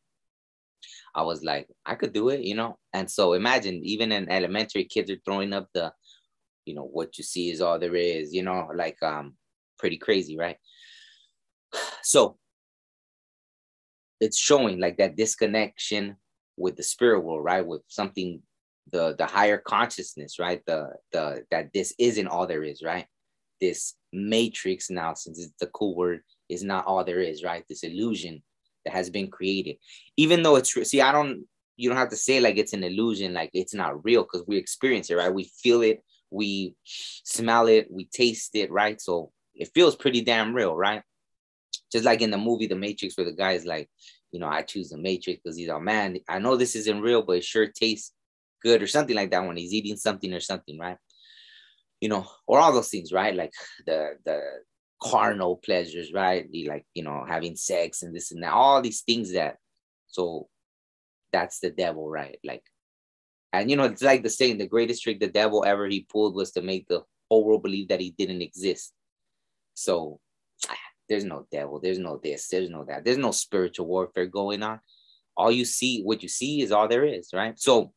i 1.14 1.22
was 1.22 1.42
like 1.42 1.68
i 1.86 1.94
could 1.94 2.12
do 2.12 2.28
it 2.28 2.40
you 2.40 2.54
know 2.54 2.76
and 2.92 3.10
so 3.10 3.32
imagine 3.32 3.80
even 3.84 4.12
in 4.12 4.30
elementary 4.30 4.84
kids 4.84 5.10
are 5.10 5.20
throwing 5.24 5.52
up 5.52 5.68
the 5.74 5.92
you 6.64 6.74
know 6.74 6.84
what 6.84 7.16
you 7.18 7.24
see 7.24 7.50
is 7.50 7.60
all 7.60 7.78
there 7.78 7.96
is 7.96 8.32
you 8.34 8.42
know 8.42 8.68
like 8.74 9.02
um 9.02 9.34
pretty 9.78 9.96
crazy 9.96 10.36
right 10.36 10.56
so 12.02 12.36
it's 14.20 14.38
showing 14.38 14.80
like 14.80 14.98
that 14.98 15.16
disconnection 15.16 16.16
with 16.56 16.76
the 16.76 16.82
spirit 16.82 17.20
world, 17.20 17.44
right? 17.44 17.66
With 17.66 17.82
something 17.88 18.42
the 18.90 19.14
the 19.16 19.26
higher 19.26 19.58
consciousness, 19.58 20.38
right? 20.38 20.62
The 20.66 20.90
the 21.12 21.44
that 21.50 21.70
this 21.72 21.94
isn't 21.98 22.26
all 22.26 22.46
there 22.46 22.64
is, 22.64 22.82
right? 22.82 23.06
This 23.60 23.94
matrix 24.12 24.90
now, 24.90 25.14
since 25.14 25.38
it's 25.38 25.52
the 25.60 25.66
cool 25.68 25.96
word, 25.96 26.20
is 26.48 26.62
not 26.62 26.86
all 26.86 27.04
there 27.04 27.20
is, 27.20 27.42
right? 27.42 27.64
This 27.68 27.82
illusion 27.82 28.42
that 28.84 28.94
has 28.94 29.10
been 29.10 29.30
created, 29.30 29.76
even 30.16 30.42
though 30.42 30.56
it's 30.56 30.72
see, 30.88 31.00
I 31.00 31.12
don't. 31.12 31.44
You 31.80 31.88
don't 31.88 31.98
have 31.98 32.10
to 32.10 32.16
say 32.16 32.40
like 32.40 32.56
it's 32.56 32.72
an 32.72 32.82
illusion, 32.82 33.34
like 33.34 33.50
it's 33.54 33.72
not 33.72 34.04
real, 34.04 34.24
because 34.24 34.44
we 34.48 34.56
experience 34.56 35.10
it, 35.10 35.14
right? 35.14 35.32
We 35.32 35.44
feel 35.62 35.82
it, 35.82 36.02
we 36.28 36.74
smell 36.84 37.68
it, 37.68 37.86
we 37.88 38.06
taste 38.06 38.56
it, 38.56 38.72
right? 38.72 39.00
So 39.00 39.30
it 39.54 39.70
feels 39.74 39.94
pretty 39.94 40.22
damn 40.22 40.54
real, 40.54 40.74
right? 40.74 41.02
Just 41.92 42.04
like 42.04 42.20
in 42.20 42.32
the 42.32 42.36
movie 42.36 42.66
The 42.66 42.74
Matrix, 42.74 43.16
where 43.16 43.24
the 43.24 43.32
guy 43.32 43.52
is 43.52 43.64
like, 43.64 43.88
you 44.32 44.40
know, 44.40 44.48
I 44.48 44.62
choose 44.62 44.90
the 44.90 44.98
Matrix 44.98 45.40
because 45.42 45.56
he's 45.56 45.68
a 45.68 45.78
man. 45.78 46.18
I 46.28 46.40
know 46.40 46.56
this 46.56 46.74
isn't 46.74 47.00
real, 47.00 47.22
but 47.22 47.36
it 47.36 47.44
sure 47.44 47.68
tastes 47.68 48.12
good 48.60 48.82
or 48.82 48.88
something 48.88 49.14
like 49.14 49.30
that 49.30 49.46
when 49.46 49.56
he's 49.56 49.72
eating 49.72 49.96
something 49.96 50.34
or 50.34 50.40
something, 50.40 50.78
right? 50.78 50.96
You 52.00 52.08
know, 52.08 52.26
or 52.46 52.58
all 52.60 52.72
those 52.72 52.90
things, 52.90 53.12
right? 53.12 53.34
Like 53.34 53.52
the 53.86 54.16
the 54.24 54.40
carnal 55.02 55.56
pleasures, 55.56 56.12
right? 56.12 56.48
like, 56.66 56.84
you 56.94 57.02
know, 57.02 57.24
having 57.26 57.56
sex 57.56 58.02
and 58.02 58.14
this 58.14 58.32
and 58.32 58.42
that, 58.42 58.52
all 58.52 58.82
these 58.82 59.02
things 59.02 59.32
that 59.32 59.56
so 60.08 60.48
that's 61.32 61.60
the 61.60 61.70
devil, 61.70 62.08
right? 62.08 62.38
Like, 62.44 62.62
and 63.52 63.70
you 63.70 63.76
know, 63.76 63.84
it's 63.84 64.02
like 64.02 64.22
the 64.22 64.30
saying, 64.30 64.58
the 64.58 64.66
greatest 64.66 65.02
trick 65.02 65.20
the 65.20 65.28
devil 65.28 65.64
ever 65.64 65.86
he 65.86 66.06
pulled 66.10 66.34
was 66.34 66.52
to 66.52 66.62
make 66.62 66.88
the 66.88 67.02
whole 67.30 67.44
world 67.44 67.62
believe 67.62 67.88
that 67.88 68.00
he 68.00 68.10
didn't 68.10 68.42
exist. 68.42 68.92
So 69.74 70.20
there's 71.08 71.24
no 71.24 71.46
devil, 71.50 71.80
there's 71.80 71.98
no 71.98 72.20
this, 72.22 72.48
there's 72.48 72.70
no 72.70 72.84
that, 72.84 73.04
there's 73.04 73.18
no 73.18 73.30
spiritual 73.30 73.86
warfare 73.86 74.26
going 74.26 74.62
on. 74.62 74.80
All 75.36 75.52
you 75.52 75.64
see, 75.64 76.02
what 76.02 76.22
you 76.22 76.28
see 76.28 76.62
is 76.62 76.72
all 76.72 76.88
there 76.88 77.04
is, 77.04 77.30
right? 77.32 77.58
So 77.58 77.92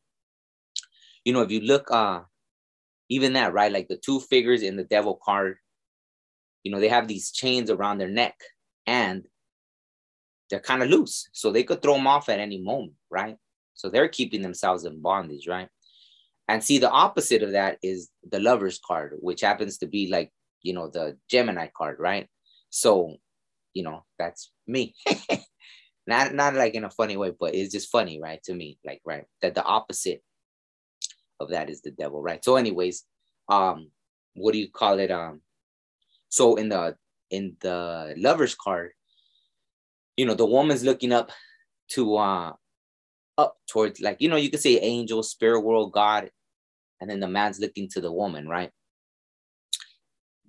you 1.24 1.32
know, 1.32 1.42
if 1.42 1.50
you 1.50 1.60
look, 1.60 1.90
uh, 1.90 2.20
even 3.12 3.34
that, 3.34 3.52
right? 3.52 3.70
Like 3.70 3.88
the 3.88 3.98
two 3.98 4.20
figures 4.20 4.62
in 4.62 4.76
the 4.76 4.84
devil 4.84 5.20
card, 5.22 5.58
you 6.62 6.72
know, 6.72 6.80
they 6.80 6.88
have 6.88 7.08
these 7.08 7.30
chains 7.30 7.70
around 7.70 7.98
their 7.98 8.08
neck 8.08 8.34
and 8.86 9.24
they're 10.48 10.60
kind 10.60 10.82
of 10.82 10.88
loose. 10.88 11.28
So 11.32 11.52
they 11.52 11.62
could 11.62 11.82
throw 11.82 11.94
them 11.94 12.06
off 12.06 12.30
at 12.30 12.40
any 12.40 12.58
moment, 12.58 12.94
right? 13.10 13.36
So 13.74 13.90
they're 13.90 14.08
keeping 14.08 14.40
themselves 14.40 14.86
in 14.86 15.02
bondage, 15.02 15.46
right? 15.46 15.68
And 16.48 16.64
see, 16.64 16.78
the 16.78 16.90
opposite 16.90 17.42
of 17.42 17.52
that 17.52 17.76
is 17.82 18.08
the 18.30 18.40
lover's 18.40 18.80
card, 18.84 19.16
which 19.20 19.42
happens 19.42 19.76
to 19.78 19.86
be 19.86 20.10
like, 20.10 20.30
you 20.62 20.72
know, 20.72 20.88
the 20.88 21.18
Gemini 21.30 21.68
card, 21.76 21.96
right? 21.98 22.28
So, 22.70 23.16
you 23.74 23.82
know, 23.82 24.04
that's 24.18 24.52
me. 24.66 24.94
not 26.06 26.34
not 26.34 26.54
like 26.54 26.74
in 26.74 26.84
a 26.84 26.90
funny 26.90 27.18
way, 27.18 27.32
but 27.38 27.54
it's 27.54 27.72
just 27.72 27.90
funny, 27.90 28.20
right? 28.22 28.42
To 28.44 28.54
me, 28.54 28.78
like, 28.86 29.02
right, 29.04 29.24
that 29.42 29.54
the 29.54 29.64
opposite 29.64 30.22
of 31.42 31.50
that 31.50 31.68
is 31.68 31.82
the 31.82 31.90
devil, 31.90 32.22
right? 32.22 32.44
So, 32.44 32.56
anyways, 32.56 33.04
um, 33.48 33.90
what 34.34 34.52
do 34.52 34.58
you 34.58 34.70
call 34.70 34.98
it? 34.98 35.10
Um, 35.10 35.42
so 36.28 36.54
in 36.54 36.70
the 36.70 36.96
in 37.30 37.56
the 37.60 38.14
lover's 38.16 38.54
card, 38.54 38.92
you 40.16 40.24
know, 40.24 40.34
the 40.34 40.46
woman's 40.46 40.84
looking 40.84 41.12
up 41.12 41.30
to 41.90 42.16
uh 42.16 42.52
up 43.36 43.56
towards 43.68 44.00
like 44.00 44.16
you 44.20 44.28
know 44.28 44.36
you 44.36 44.50
could 44.50 44.60
say 44.60 44.78
angel, 44.78 45.22
spirit 45.22 45.60
world, 45.60 45.92
God, 45.92 46.30
and 47.00 47.10
then 47.10 47.20
the 47.20 47.28
man's 47.28 47.60
looking 47.60 47.88
to 47.90 48.00
the 48.00 48.12
woman, 48.12 48.48
right? 48.48 48.70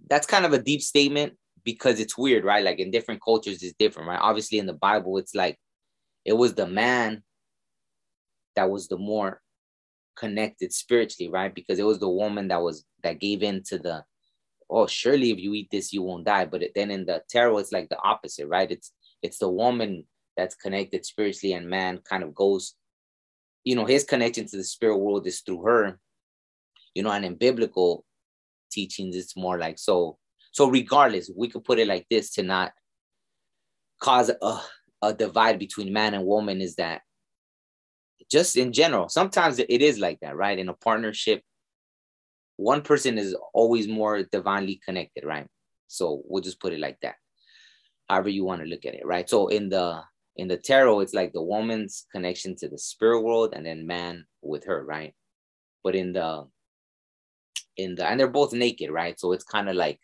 That's 0.10 0.28
kind 0.28 0.46
of 0.46 0.54
a 0.54 0.62
deep 0.62 0.82
statement 0.82 1.34
because 1.66 2.00
it's 2.00 2.18
weird, 2.18 2.44
right? 2.44 2.64
Like 2.64 2.80
in 2.80 2.92
different 2.92 3.22
cultures, 3.22 3.64
it's 3.64 3.76
different, 3.78 4.08
right? 4.08 4.20
Obviously, 4.22 4.60
in 4.60 4.66
the 4.66 4.74
Bible, 4.74 5.18
it's 5.18 5.36
like 5.36 5.58
it 6.24 6.34
was 6.34 6.54
the 6.54 6.68
man 6.68 7.24
that 8.56 8.70
was 8.70 8.88
the 8.88 8.98
more 8.98 9.42
connected 10.16 10.74
spiritually, 10.74 11.30
right? 11.30 11.54
Because 11.54 11.80
it 11.80 11.86
was 11.86 12.00
the 12.00 12.10
woman 12.10 12.48
that 12.50 12.62
was 12.62 12.86
that 13.04 13.20
gave 13.20 13.44
in 13.44 13.64
to 13.64 13.78
the, 13.78 14.04
oh, 14.70 14.88
surely 14.88 15.32
if 15.32 15.40
you 15.40 15.54
eat 15.54 15.70
this, 15.72 15.94
you 15.94 16.02
won't 16.02 16.26
die. 16.26 16.46
But 16.46 16.64
then 16.76 16.92
in 16.92 17.06
the 17.06 17.24
tarot, 17.30 17.58
it's 17.58 17.72
like 17.72 17.90
the 17.90 18.02
opposite, 18.04 18.48
right? 18.48 18.70
It's 18.70 18.92
it's 19.22 19.38
the 19.38 19.50
woman 19.50 20.06
that's 20.38 20.56
connected 20.56 21.06
spiritually, 21.06 21.54
and 21.54 21.70
man 21.70 22.00
kind 22.00 22.24
of 22.24 22.34
goes, 22.34 22.76
you 23.64 23.76
know, 23.76 23.86
his 23.86 24.04
connection 24.04 24.46
to 24.48 24.58
the 24.58 24.64
spirit 24.64 24.98
world 24.98 25.28
is 25.28 25.42
through 25.42 25.64
her, 25.64 26.00
you 26.94 27.04
know, 27.04 27.12
and 27.12 27.26
in 27.26 27.36
biblical 27.36 28.06
teachings, 28.72 29.16
it's 29.16 29.38
more 29.38 29.58
like 29.58 29.80
so. 29.80 30.18
So 30.52 30.70
regardless, 30.70 31.32
we 31.36 31.48
could 31.48 31.64
put 31.64 31.80
it 31.80 31.88
like 31.88 32.06
this 32.10 32.32
to 32.34 32.44
not 32.44 32.74
cause 34.00 34.30
a, 34.30 34.60
a 35.02 35.14
divide 35.14 35.58
between 35.58 35.94
man 35.94 36.14
and 36.14 36.26
woman 36.26 36.62
is 36.62 36.76
that 36.76 37.02
just 38.30 38.58
in 38.58 38.72
general, 38.74 39.10
sometimes 39.10 39.60
it 39.60 39.70
is 39.70 40.00
like 40.00 40.20
that, 40.22 40.36
right? 40.36 40.58
In 40.58 40.70
a 40.70 40.74
partnership, 40.74 41.42
one 42.58 42.82
person 42.82 43.18
is 43.18 43.36
always 43.54 43.88
more 43.88 44.24
divinely 44.24 44.80
connected, 44.86 45.26
right? 45.26 45.48
So 45.88 46.22
we'll 46.26 46.42
just 46.42 46.60
put 46.60 46.74
it 46.74 46.80
like 46.80 46.98
that. 47.02 47.16
However 48.10 48.30
you 48.30 48.44
want 48.44 48.62
to 48.62 48.68
look 48.68 48.86
at 48.86 48.96
it, 48.96 49.06
right? 49.06 49.30
So 49.30 49.48
in 49.48 49.70
the 49.70 50.02
in 50.36 50.48
the 50.48 50.58
tarot, 50.58 51.02
it's 51.02 51.14
like 51.14 51.32
the 51.32 51.42
woman's 51.42 52.06
connection 52.12 52.56
to 52.58 52.68
the 52.68 52.78
spirit 52.78 53.22
world 53.22 53.54
and 53.54 53.66
then 53.66 53.86
man 53.86 54.26
with 54.42 54.66
her, 54.66 54.84
right? 54.84 55.14
But 55.84 55.96
in 55.96 56.14
the 56.14 56.48
in 57.78 57.96
the 57.96 58.06
and 58.08 58.20
they're 58.20 58.28
both 58.28 58.54
naked, 58.54 58.92
right? 58.92 59.20
So 59.20 59.32
it's 59.32 59.44
kind 59.44 59.70
of 59.70 59.76
like 59.76 60.00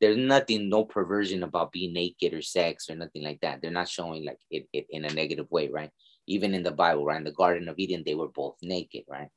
there's 0.00 0.16
nothing, 0.16 0.68
no 0.68 0.84
perversion 0.84 1.42
about 1.42 1.72
being 1.72 1.92
naked 1.92 2.32
or 2.32 2.42
sex 2.42 2.88
or 2.88 2.94
nothing 2.94 3.24
like 3.24 3.40
that. 3.40 3.60
They're 3.60 3.70
not 3.70 3.88
showing 3.88 4.24
like 4.24 4.38
it, 4.50 4.68
it 4.72 4.86
in 4.90 5.04
a 5.04 5.12
negative 5.12 5.50
way, 5.50 5.68
right? 5.68 5.90
Even 6.28 6.54
in 6.54 6.62
the 6.62 6.70
Bible, 6.70 7.04
right? 7.04 7.18
In 7.18 7.24
the 7.24 7.32
Garden 7.32 7.68
of 7.68 7.78
Eden, 7.78 8.02
they 8.04 8.14
were 8.14 8.28
both 8.28 8.56
naked, 8.62 9.04
right? 9.08 9.28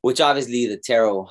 Which 0.00 0.20
obviously 0.20 0.66
the 0.66 0.78
tarot 0.78 1.28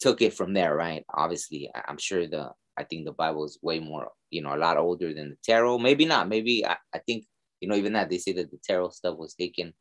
took 0.00 0.20
it 0.20 0.34
from 0.34 0.52
there, 0.52 0.74
right? 0.74 1.04
Obviously, 1.14 1.70
I'm 1.88 1.98
sure 1.98 2.26
the 2.26 2.50
I 2.78 2.84
think 2.84 3.06
the 3.06 3.12
Bible 3.12 3.44
is 3.44 3.58
way 3.62 3.80
more, 3.80 4.10
you 4.30 4.42
know, 4.42 4.54
a 4.54 4.58
lot 4.58 4.76
older 4.76 5.14
than 5.14 5.30
the 5.30 5.36
tarot. 5.42 5.78
Maybe 5.78 6.04
not. 6.04 6.28
Maybe 6.28 6.66
I, 6.66 6.76
I 6.94 6.98
think, 6.98 7.24
you 7.60 7.68
know, 7.68 7.76
even 7.76 7.94
that 7.94 8.10
they 8.10 8.18
say 8.18 8.32
that 8.34 8.50
the 8.50 8.58
tarot 8.62 8.90
stuff 8.90 9.16
was 9.16 9.34
taken. 9.34 9.72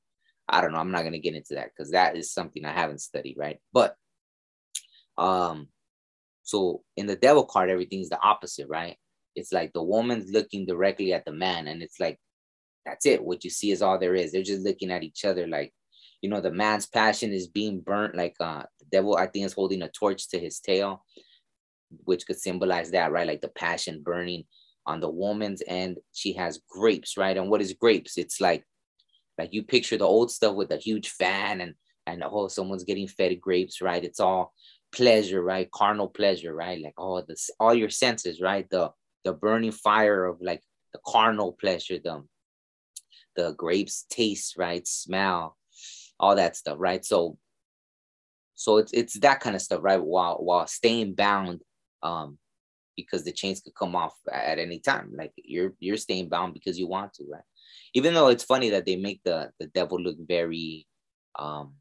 I 0.48 0.62
don't 0.62 0.72
know. 0.72 0.80
I'm 0.80 0.92
not 0.92 1.04
gonna 1.04 1.20
get 1.20 1.36
into 1.36 1.56
that 1.56 1.72
because 1.76 1.92
that 1.92 2.16
is 2.16 2.32
something 2.32 2.64
I 2.64 2.72
haven't 2.72 3.02
studied, 3.02 3.36
right? 3.38 3.58
But 3.74 3.96
um, 5.18 5.68
so 6.44 6.84
in 6.96 7.08
the 7.08 7.16
devil 7.16 7.46
card, 7.46 7.70
everything's 7.70 8.10
the 8.10 8.22
opposite, 8.22 8.68
right? 8.70 8.98
It's 9.36 9.52
like 9.52 9.74
the 9.74 9.84
woman's 9.84 10.32
looking 10.32 10.66
directly 10.66 11.12
at 11.14 11.26
the 11.26 11.34
man, 11.34 11.68
and 11.68 11.82
it's 11.82 12.00
like 12.00 12.20
that's 12.86 13.06
it. 13.06 13.24
What 13.24 13.44
you 13.44 13.50
see 13.50 13.72
is 13.72 13.82
all 13.82 13.98
there 13.98 14.16
is. 14.16 14.32
They're 14.32 14.44
just 14.44 14.64
looking 14.64 14.92
at 14.92 15.04
each 15.04 15.26
other 15.26 15.48
like, 15.48 15.74
you 16.22 16.30
know, 16.30 16.42
the 16.42 16.52
man's 16.52 16.88
passion 16.88 17.34
is 17.34 17.48
being 17.48 17.82
burnt. 17.82 18.16
Like 18.16 18.36
uh, 18.40 18.64
the 18.80 18.86
devil, 18.92 19.16
I 19.16 19.28
think, 19.28 19.46
is 19.46 19.54
holding 19.54 19.82
a 19.82 19.90
torch 19.90 20.30
to 20.30 20.40
his 20.40 20.60
tail, 20.60 21.04
which 22.06 22.26
could 22.26 22.40
symbolize 22.40 22.92
that, 22.92 23.12
right? 23.12 23.28
Like 23.28 23.42
the 23.42 23.50
passion 23.50 24.02
burning 24.04 24.46
on 24.86 25.00
the 25.00 25.10
woman's 25.10 25.62
end. 25.68 25.98
She 26.14 26.34
has 26.34 26.62
grapes, 26.70 27.18
right? 27.18 27.38
And 27.38 27.50
what 27.50 27.62
is 27.62 27.74
grapes? 27.74 28.18
It's 28.18 28.40
like, 28.40 28.64
like 29.38 29.54
you 29.54 29.64
picture 29.64 29.98
the 29.98 30.06
old 30.06 30.32
stuff 30.32 30.56
with 30.56 30.72
a 30.72 30.78
huge 30.78 31.10
fan 31.10 31.62
and 31.62 31.74
and 32.08 32.24
oh, 32.24 32.48
someone's 32.48 32.84
getting 32.84 33.08
fed 33.08 33.42
grapes, 33.42 33.82
right? 33.82 34.04
It's 34.04 34.20
all 34.20 34.54
pleasure, 34.94 35.42
right? 35.42 35.70
Carnal 35.72 36.08
pleasure, 36.08 36.54
right? 36.54 36.82
Like 36.82 36.94
oh, 36.98 37.22
this 37.22 37.50
all 37.60 37.74
your 37.74 37.90
senses, 37.90 38.42
right? 38.42 38.70
The 38.70 38.92
the 39.24 39.34
burning 39.34 39.72
fire 39.72 40.26
of 40.26 40.38
like 40.42 40.62
the 40.94 41.00
carnal 41.06 41.54
pleasure, 41.54 41.98
the 41.98 42.24
the 43.36 43.54
grapes 43.54 44.06
taste, 44.10 44.56
right? 44.58 44.88
Smell, 44.88 45.58
all 46.20 46.36
that 46.36 46.56
stuff, 46.56 46.78
right? 46.80 47.04
So 47.04 47.38
so 48.56 48.78
it's 48.78 48.94
it's 48.94 49.20
that 49.20 49.42
kind 49.42 49.56
of 49.56 49.62
stuff, 49.62 49.82
right? 49.84 50.02
While 50.02 50.38
while 50.38 50.68
staying 50.68 51.16
bound, 51.16 51.62
um, 52.04 52.38
because 52.96 53.24
the 53.24 53.32
chains 53.32 53.62
could 53.62 53.76
come 53.76 53.96
off 53.96 54.14
at 54.32 54.60
any 54.60 54.80
time. 54.80 55.12
Like 55.16 55.34
you're 55.36 55.74
you're 55.80 55.98
staying 55.98 56.30
bound 56.30 56.54
because 56.54 56.80
you 56.80 56.88
want 56.88 57.14
to, 57.16 57.26
right? 57.30 57.44
Even 57.94 58.14
though 58.14 58.30
it's 58.30 58.44
funny 58.44 58.70
that 58.72 58.86
they 58.86 58.96
make 58.96 59.22
the 59.24 59.52
the 59.60 59.68
devil 59.68 60.00
look 60.00 60.18
very 60.20 60.88
um 61.38 61.74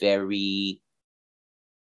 very 0.00 0.82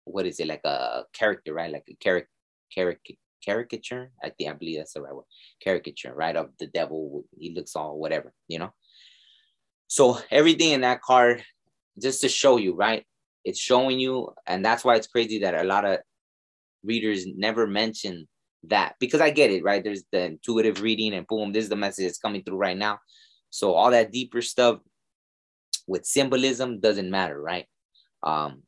what 0.06 0.26
is 0.26 0.40
it 0.40 0.48
like 0.48 0.64
a 0.66 1.06
character, 1.14 1.54
right? 1.54 1.72
Like 1.72 1.86
a 1.90 1.96
character 1.96 2.30
character 2.74 3.14
caricature. 3.44 4.12
I 4.24 4.30
think 4.30 4.50
I 4.50 4.54
believe 4.54 4.78
that's 4.78 4.94
the 4.94 5.02
right 5.02 5.16
word. 5.16 5.26
Caricature, 5.62 6.14
right? 6.14 6.36
Of 6.36 6.50
the 6.60 6.68
devil. 6.68 7.24
He 7.38 7.54
looks 7.54 7.76
all 7.76 7.98
whatever, 7.98 8.34
you 8.48 8.60
know. 8.60 8.74
So 9.88 10.18
everything 10.32 10.72
in 10.72 10.82
that 10.82 11.02
card, 11.02 11.44
just 12.02 12.22
to 12.22 12.30
show 12.30 12.58
you, 12.58 12.76
right? 12.76 13.06
It's 13.46 13.60
showing 13.60 14.00
you, 14.00 14.34
and 14.48 14.64
that's 14.66 14.84
why 14.84 14.96
it's 14.96 15.08
crazy 15.08 15.40
that 15.40 15.54
a 15.56 15.64
lot 15.64 15.86
of 15.86 16.00
readers 16.84 17.26
never 17.28 17.68
mention 17.68 18.28
that 18.64 18.96
because 19.00 19.22
I 19.22 19.30
get 19.30 19.52
it, 19.52 19.64
right? 19.64 19.84
There's 19.84 20.04
the 20.12 20.26
intuitive 20.26 20.82
reading, 20.82 21.14
and 21.14 21.28
boom, 21.28 21.52
this 21.52 21.66
is 21.66 21.70
the 21.70 21.76
message 21.76 22.06
that's 22.06 22.18
coming 22.18 22.44
through 22.44 22.58
right 22.58 22.78
now. 22.78 23.00
So 23.50 23.74
all 23.74 23.92
that 23.92 24.12
deeper 24.12 24.42
stuff 24.42 24.80
with 25.88 26.06
symbolism 26.06 26.80
doesn't 26.80 27.12
matter, 27.12 27.40
right? 27.40 27.66
Um, 28.24 28.64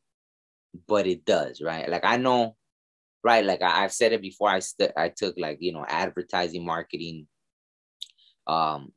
but 0.87 1.07
it 1.07 1.25
does, 1.25 1.61
right? 1.61 1.89
Like 1.89 2.05
I 2.05 2.17
know 2.17 2.55
right 3.25 3.43
like 3.43 3.61
I, 3.61 3.81
have 3.81 3.91
said 3.91 4.13
it 4.13 4.21
before 4.21 4.49
i 4.49 4.59
st- 4.59 4.93
i 4.95 5.09
took 5.09 5.35
like 5.37 5.57
you 5.59 5.73
know 5.73 5.85
advertising 5.87 6.63
marketing 6.63 7.27
um 8.47 8.93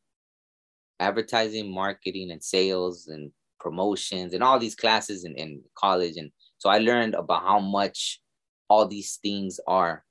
advertising, 1.00 1.72
marketing, 1.72 2.30
and 2.30 2.42
sales 2.42 3.06
and 3.06 3.30
promotions 3.60 4.34
and 4.34 4.42
all 4.42 4.58
these 4.58 4.74
classes 4.74 5.24
in, 5.24 5.34
in 5.36 5.62
college. 5.74 6.16
And 6.16 6.30
so 6.58 6.70
I 6.70 6.78
learned 6.78 7.14
about 7.14 7.42
how 7.42 7.58
much 7.58 8.20
all 8.68 8.86
these 8.86 9.18
things 9.22 9.58
are 9.66 10.04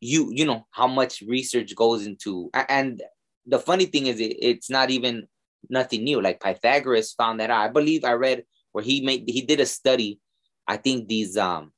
you 0.00 0.30
you 0.32 0.46
know 0.46 0.64
how 0.70 0.86
much 0.86 1.22
research 1.22 1.74
goes 1.74 2.06
into 2.06 2.48
and 2.68 3.02
the 3.46 3.58
funny 3.58 3.84
thing 3.84 4.06
is 4.06 4.20
it, 4.20 4.36
it's 4.40 4.70
not 4.70 4.90
even 4.90 5.26
nothing 5.68 6.04
new 6.04 6.22
like 6.22 6.40
pythagoras 6.40 7.12
found 7.14 7.40
that 7.40 7.50
out. 7.50 7.68
i 7.68 7.68
believe 7.68 8.04
i 8.04 8.12
read 8.12 8.44
where 8.70 8.84
he 8.84 9.04
made 9.04 9.24
he 9.26 9.42
did 9.42 9.58
a 9.58 9.66
study 9.66 10.20
i 10.68 10.76
think 10.76 11.08
these 11.08 11.36
um 11.36 11.72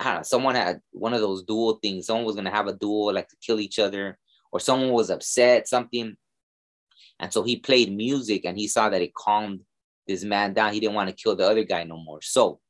I 0.00 0.04
don't 0.04 0.14
know, 0.16 0.22
someone 0.22 0.54
had 0.54 0.80
one 0.92 1.14
of 1.14 1.20
those 1.20 1.42
duel 1.42 1.78
things 1.82 2.06
someone 2.06 2.26
was 2.26 2.36
going 2.36 2.44
to 2.44 2.50
have 2.50 2.68
a 2.68 2.72
duel 2.72 3.12
like 3.12 3.28
to 3.28 3.36
kill 3.44 3.60
each 3.60 3.78
other 3.78 4.18
or 4.52 4.60
someone 4.60 4.90
was 4.92 5.10
upset 5.10 5.68
something 5.68 6.16
and 7.20 7.32
so 7.32 7.42
he 7.42 7.56
played 7.56 7.92
music 7.92 8.44
and 8.44 8.56
he 8.56 8.68
saw 8.68 8.88
that 8.88 9.02
it 9.02 9.14
calmed 9.14 9.60
this 10.06 10.24
man 10.24 10.54
down 10.54 10.72
he 10.72 10.80
didn't 10.80 10.94
want 10.94 11.08
to 11.08 11.14
kill 11.14 11.34
the 11.36 11.48
other 11.48 11.64
guy 11.64 11.84
no 11.84 11.96
more 11.96 12.20
so 12.22 12.60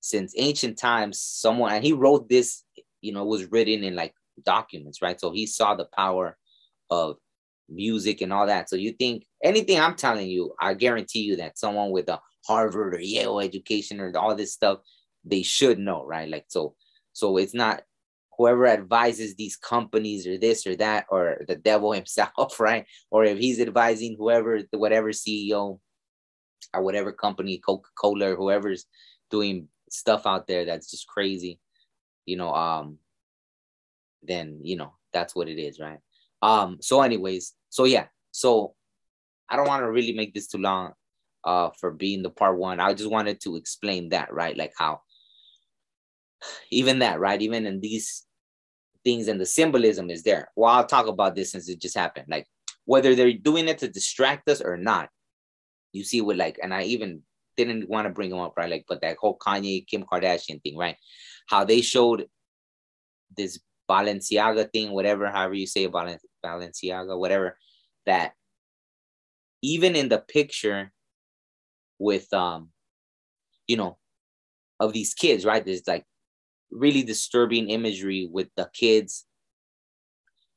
since 0.00 0.34
ancient 0.36 0.78
times 0.78 1.20
someone 1.20 1.72
and 1.72 1.84
he 1.84 1.92
wrote 1.92 2.28
this 2.28 2.64
you 3.00 3.12
know, 3.12 3.24
was 3.24 3.50
written 3.50 3.84
in 3.84 3.94
like 3.94 4.14
documents, 4.44 5.02
right? 5.02 5.20
So 5.20 5.30
he 5.30 5.46
saw 5.46 5.74
the 5.74 5.86
power 5.96 6.36
of 6.90 7.16
music 7.68 8.20
and 8.20 8.32
all 8.32 8.46
that. 8.46 8.68
So 8.68 8.76
you 8.76 8.92
think 8.92 9.26
anything 9.42 9.78
I'm 9.80 9.94
telling 9.94 10.28
you, 10.28 10.54
I 10.60 10.74
guarantee 10.74 11.20
you 11.20 11.36
that 11.36 11.58
someone 11.58 11.90
with 11.90 12.08
a 12.08 12.20
Harvard 12.46 12.94
or 12.94 13.00
Yale 13.00 13.40
education 13.40 14.00
or 14.00 14.12
all 14.16 14.34
this 14.34 14.52
stuff, 14.52 14.80
they 15.24 15.42
should 15.42 15.78
know, 15.78 16.04
right? 16.04 16.28
Like 16.28 16.46
so, 16.48 16.74
so 17.12 17.36
it's 17.36 17.54
not 17.54 17.82
whoever 18.36 18.66
advises 18.66 19.34
these 19.34 19.56
companies 19.56 20.26
or 20.26 20.38
this 20.38 20.66
or 20.66 20.76
that 20.76 21.06
or 21.10 21.42
the 21.48 21.56
devil 21.56 21.92
himself, 22.00 22.60
right? 22.60 22.86
Or 23.10 23.24
if 23.24 23.38
he's 23.38 23.60
advising 23.60 24.16
whoever, 24.18 24.60
the 24.70 24.78
whatever 24.78 25.10
CEO 25.10 25.80
or 26.74 26.82
whatever 26.82 27.12
company, 27.12 27.58
Coca 27.58 27.88
Cola, 27.98 28.32
or 28.32 28.36
whoever's 28.36 28.86
doing 29.30 29.68
stuff 29.90 30.26
out 30.26 30.46
there 30.46 30.64
that's 30.64 30.90
just 30.90 31.06
crazy 31.06 31.58
you 32.28 32.36
know, 32.36 32.52
um, 32.52 32.98
then 34.22 34.60
you 34.62 34.76
know 34.76 34.92
that's 35.14 35.34
what 35.34 35.48
it 35.48 35.58
is, 35.58 35.80
right? 35.80 35.98
Um, 36.42 36.76
so 36.82 37.00
anyways, 37.00 37.54
so 37.70 37.84
yeah, 37.84 38.06
so 38.32 38.74
I 39.48 39.56
don't 39.56 39.66
want 39.66 39.82
to 39.82 39.90
really 39.90 40.12
make 40.12 40.34
this 40.34 40.46
too 40.46 40.58
long 40.58 40.92
uh 41.44 41.70
for 41.80 41.90
being 41.90 42.22
the 42.22 42.30
part 42.30 42.58
one. 42.58 42.80
I 42.80 42.92
just 42.92 43.10
wanted 43.10 43.40
to 43.42 43.56
explain 43.56 44.10
that, 44.10 44.32
right? 44.32 44.56
Like 44.56 44.74
how 44.76 45.00
even 46.70 47.00
that, 47.00 47.20
right? 47.20 47.40
Even 47.40 47.66
in 47.66 47.80
these 47.80 48.24
things 49.04 49.28
and 49.28 49.40
the 49.40 49.46
symbolism 49.46 50.10
is 50.10 50.22
there. 50.22 50.50
Well, 50.56 50.70
I'll 50.70 50.86
talk 50.86 51.06
about 51.06 51.34
this 51.34 51.52
since 51.52 51.68
it 51.68 51.80
just 51.80 51.96
happened. 51.96 52.26
Like 52.28 52.46
whether 52.84 53.14
they're 53.14 53.32
doing 53.32 53.68
it 53.68 53.78
to 53.78 53.88
distract 53.88 54.48
us 54.48 54.60
or 54.60 54.76
not, 54.76 55.08
you 55.92 56.04
see 56.04 56.20
what 56.20 56.36
like, 56.36 56.58
and 56.62 56.74
I 56.74 56.82
even 56.82 57.22
didn't 57.56 57.88
want 57.88 58.06
to 58.06 58.12
bring 58.12 58.30
them 58.30 58.40
up, 58.40 58.54
right? 58.56 58.70
Like, 58.70 58.84
but 58.88 59.00
that 59.00 59.16
whole 59.18 59.38
Kanye 59.38 59.86
Kim 59.86 60.04
Kardashian 60.04 60.62
thing, 60.62 60.76
right? 60.76 60.96
how 61.48 61.64
they 61.64 61.80
showed 61.80 62.26
this 63.36 63.58
Balenciaga 63.90 64.70
thing, 64.70 64.92
whatever, 64.92 65.26
however 65.28 65.54
you 65.54 65.66
say 65.66 65.88
Balenciaga, 65.88 67.18
whatever, 67.18 67.58
that 68.06 68.32
even 69.62 69.96
in 69.96 70.08
the 70.08 70.18
picture 70.18 70.92
with, 71.98 72.32
um, 72.32 72.68
you 73.66 73.76
know, 73.76 73.96
of 74.78 74.92
these 74.92 75.14
kids, 75.14 75.44
right? 75.44 75.64
There's 75.64 75.86
like 75.86 76.04
really 76.70 77.02
disturbing 77.02 77.70
imagery 77.70 78.28
with 78.30 78.48
the 78.56 78.68
kids, 78.72 79.26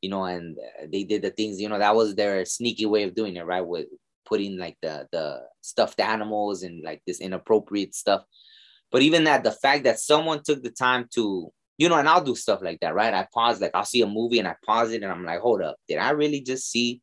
you 0.01 0.09
know, 0.09 0.23
and 0.23 0.57
they 0.87 1.03
did 1.03 1.21
the 1.21 1.31
things, 1.31 1.59
you 1.61 1.69
know, 1.69 1.79
that 1.79 1.95
was 1.95 2.15
their 2.15 2.43
sneaky 2.45 2.85
way 2.85 3.03
of 3.03 3.15
doing 3.15 3.35
it, 3.35 3.45
right? 3.45 3.65
With 3.65 3.87
putting 4.25 4.57
like 4.57 4.77
the 4.81 5.07
the 5.11 5.41
stuffed 5.61 5.99
animals 5.99 6.63
and 6.63 6.83
like 6.83 7.01
this 7.05 7.19
inappropriate 7.19 7.93
stuff 7.93 8.23
but 8.91 9.01
even 9.01 9.23
that, 9.23 9.43
the 9.43 9.51
fact 9.51 9.85
that 9.85 9.99
someone 9.99 10.43
took 10.43 10.61
the 10.61 10.69
time 10.69 11.07
to, 11.15 11.51
you 11.77 11.89
know, 11.89 11.95
and 11.95 12.07
I'll 12.07 12.23
do 12.23 12.35
stuff 12.35 12.61
like 12.61 12.81
that, 12.81 12.93
right? 12.93 13.13
I 13.13 13.27
pause, 13.33 13.61
like 13.61 13.71
I'll 13.73 13.85
see 13.85 14.01
a 14.01 14.07
movie 14.07 14.39
and 14.39 14.47
I 14.47 14.55
pause 14.65 14.91
it 14.91 15.01
and 15.01 15.11
I'm 15.11 15.25
like, 15.25 15.39
hold 15.39 15.61
up, 15.61 15.77
did 15.87 15.97
I 15.97 16.11
really 16.11 16.41
just 16.41 16.69
see? 16.69 17.01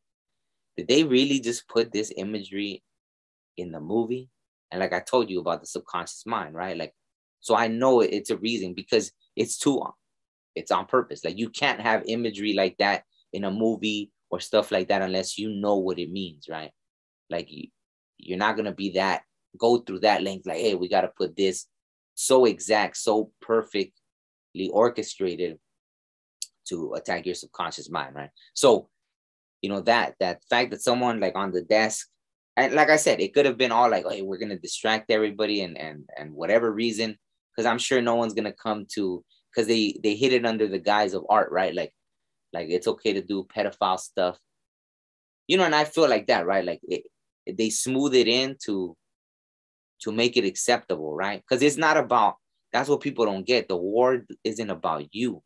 Did 0.77 0.87
they 0.87 1.03
really 1.03 1.39
just 1.39 1.67
put 1.67 1.91
this 1.91 2.13
imagery 2.15 2.83
in 3.57 3.71
the 3.71 3.81
movie? 3.81 4.29
And 4.71 4.79
like 4.79 4.93
I 4.93 4.99
told 4.99 5.29
you 5.29 5.39
about 5.39 5.61
the 5.61 5.67
subconscious 5.67 6.25
mind, 6.27 6.53
right? 6.53 6.77
Like, 6.77 6.93
so 7.39 7.55
I 7.55 7.67
know 7.67 8.01
it's 8.01 8.29
a 8.29 8.37
reason 8.37 8.73
because 8.73 9.11
it's 9.35 9.57
too, 9.57 9.81
it's 10.55 10.71
on 10.71 10.85
purpose. 10.85 11.23
Like 11.23 11.37
you 11.37 11.49
can't 11.49 11.79
have 11.81 12.03
imagery 12.07 12.53
like 12.53 12.75
that 12.79 13.03
in 13.33 13.43
a 13.43 13.51
movie 13.51 14.11
or 14.29 14.39
stuff 14.39 14.71
like 14.71 14.89
that 14.89 15.01
unless 15.01 15.37
you 15.37 15.49
know 15.49 15.77
what 15.77 15.99
it 15.99 16.11
means, 16.11 16.47
right? 16.49 16.71
Like 17.29 17.51
you, 17.51 17.67
you're 18.17 18.37
not 18.37 18.57
gonna 18.57 18.73
be 18.73 18.91
that 18.91 19.23
go 19.57 19.77
through 19.79 19.99
that 20.01 20.23
length. 20.23 20.45
Like, 20.45 20.59
hey, 20.59 20.75
we 20.75 20.87
got 20.87 21.01
to 21.01 21.11
put 21.15 21.35
this 21.35 21.65
so 22.15 22.45
exact, 22.45 22.97
so 22.97 23.31
perfectly 23.41 23.91
orchestrated 24.71 25.57
to 26.67 26.93
attack 26.93 27.25
your 27.25 27.35
subconscious 27.35 27.89
mind, 27.89 28.15
right? 28.15 28.29
So, 28.53 28.89
you 29.61 29.69
know, 29.69 29.81
that 29.81 30.15
that 30.19 30.43
fact 30.49 30.71
that 30.71 30.81
someone 30.81 31.19
like 31.19 31.35
on 31.35 31.51
the 31.51 31.61
desk, 31.61 32.07
and 32.55 32.73
like 32.73 32.89
I 32.89 32.97
said, 32.97 33.19
it 33.19 33.33
could 33.33 33.45
have 33.45 33.57
been 33.57 33.71
all 33.71 33.89
like, 33.89 34.05
hey, 34.09 34.21
we're 34.21 34.37
gonna 34.37 34.59
distract 34.59 35.11
everybody 35.11 35.61
and 35.61 35.77
and 35.77 36.07
and 36.17 36.33
whatever 36.33 36.71
reason, 36.71 37.17
because 37.59 37.65
I'm 37.69 37.77
sure 37.77 38.01
no 38.01 38.15
one's 38.15 38.33
gonna 38.33 38.53
come 38.53 38.85
to 38.93 39.21
because 39.51 39.67
they 39.67 39.99
they 40.01 40.15
hid 40.15 40.31
it 40.31 40.45
under 40.45 40.65
the 40.65 40.79
guise 40.79 41.13
of 41.13 41.25
art, 41.29 41.51
right? 41.51 41.75
Like, 41.75 41.93
like 42.53 42.69
it's 42.69 42.87
okay 42.87 43.11
to 43.11 43.21
do 43.21 43.45
pedophile 43.53 43.99
stuff, 43.99 44.37
you 45.47 45.57
know, 45.57 45.65
and 45.65 45.75
I 45.75 45.83
feel 45.83 46.07
like 46.09 46.27
that, 46.27 46.45
right? 46.45 46.63
Like 46.63 46.79
it, 46.87 47.03
they 47.51 47.69
smooth 47.69 48.15
it 48.15 48.29
in 48.29 48.55
to 48.65 48.95
to 50.03 50.11
make 50.13 50.37
it 50.37 50.45
acceptable, 50.45 51.13
right? 51.13 51.41
Because 51.41 51.61
it's 51.61 51.75
not 51.75 51.97
about 51.97 52.35
that's 52.71 52.87
what 52.87 53.01
people 53.01 53.25
don't 53.25 53.45
get. 53.45 53.67
The 53.67 53.75
war 53.75 54.21
isn't 54.45 54.69
about 54.69 55.07
you. 55.11 55.43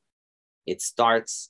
It 0.68 0.82
starts, 0.82 1.50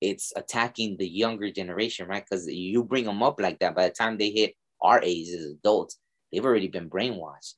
it's 0.00 0.32
attacking 0.36 0.98
the 0.98 1.08
younger 1.08 1.50
generation, 1.50 2.06
right? 2.06 2.24
Because 2.24 2.46
you 2.46 2.84
bring 2.84 3.06
them 3.06 3.24
up 3.24 3.40
like 3.40 3.58
that. 3.58 3.74
By 3.74 3.88
the 3.88 3.94
time 3.94 4.18
they 4.18 4.30
hit 4.30 4.54
our 4.80 5.02
age 5.02 5.30
as 5.30 5.46
adults, 5.46 5.98
they've 6.30 6.44
already 6.44 6.68
been 6.68 6.88
brainwashed. 6.88 7.54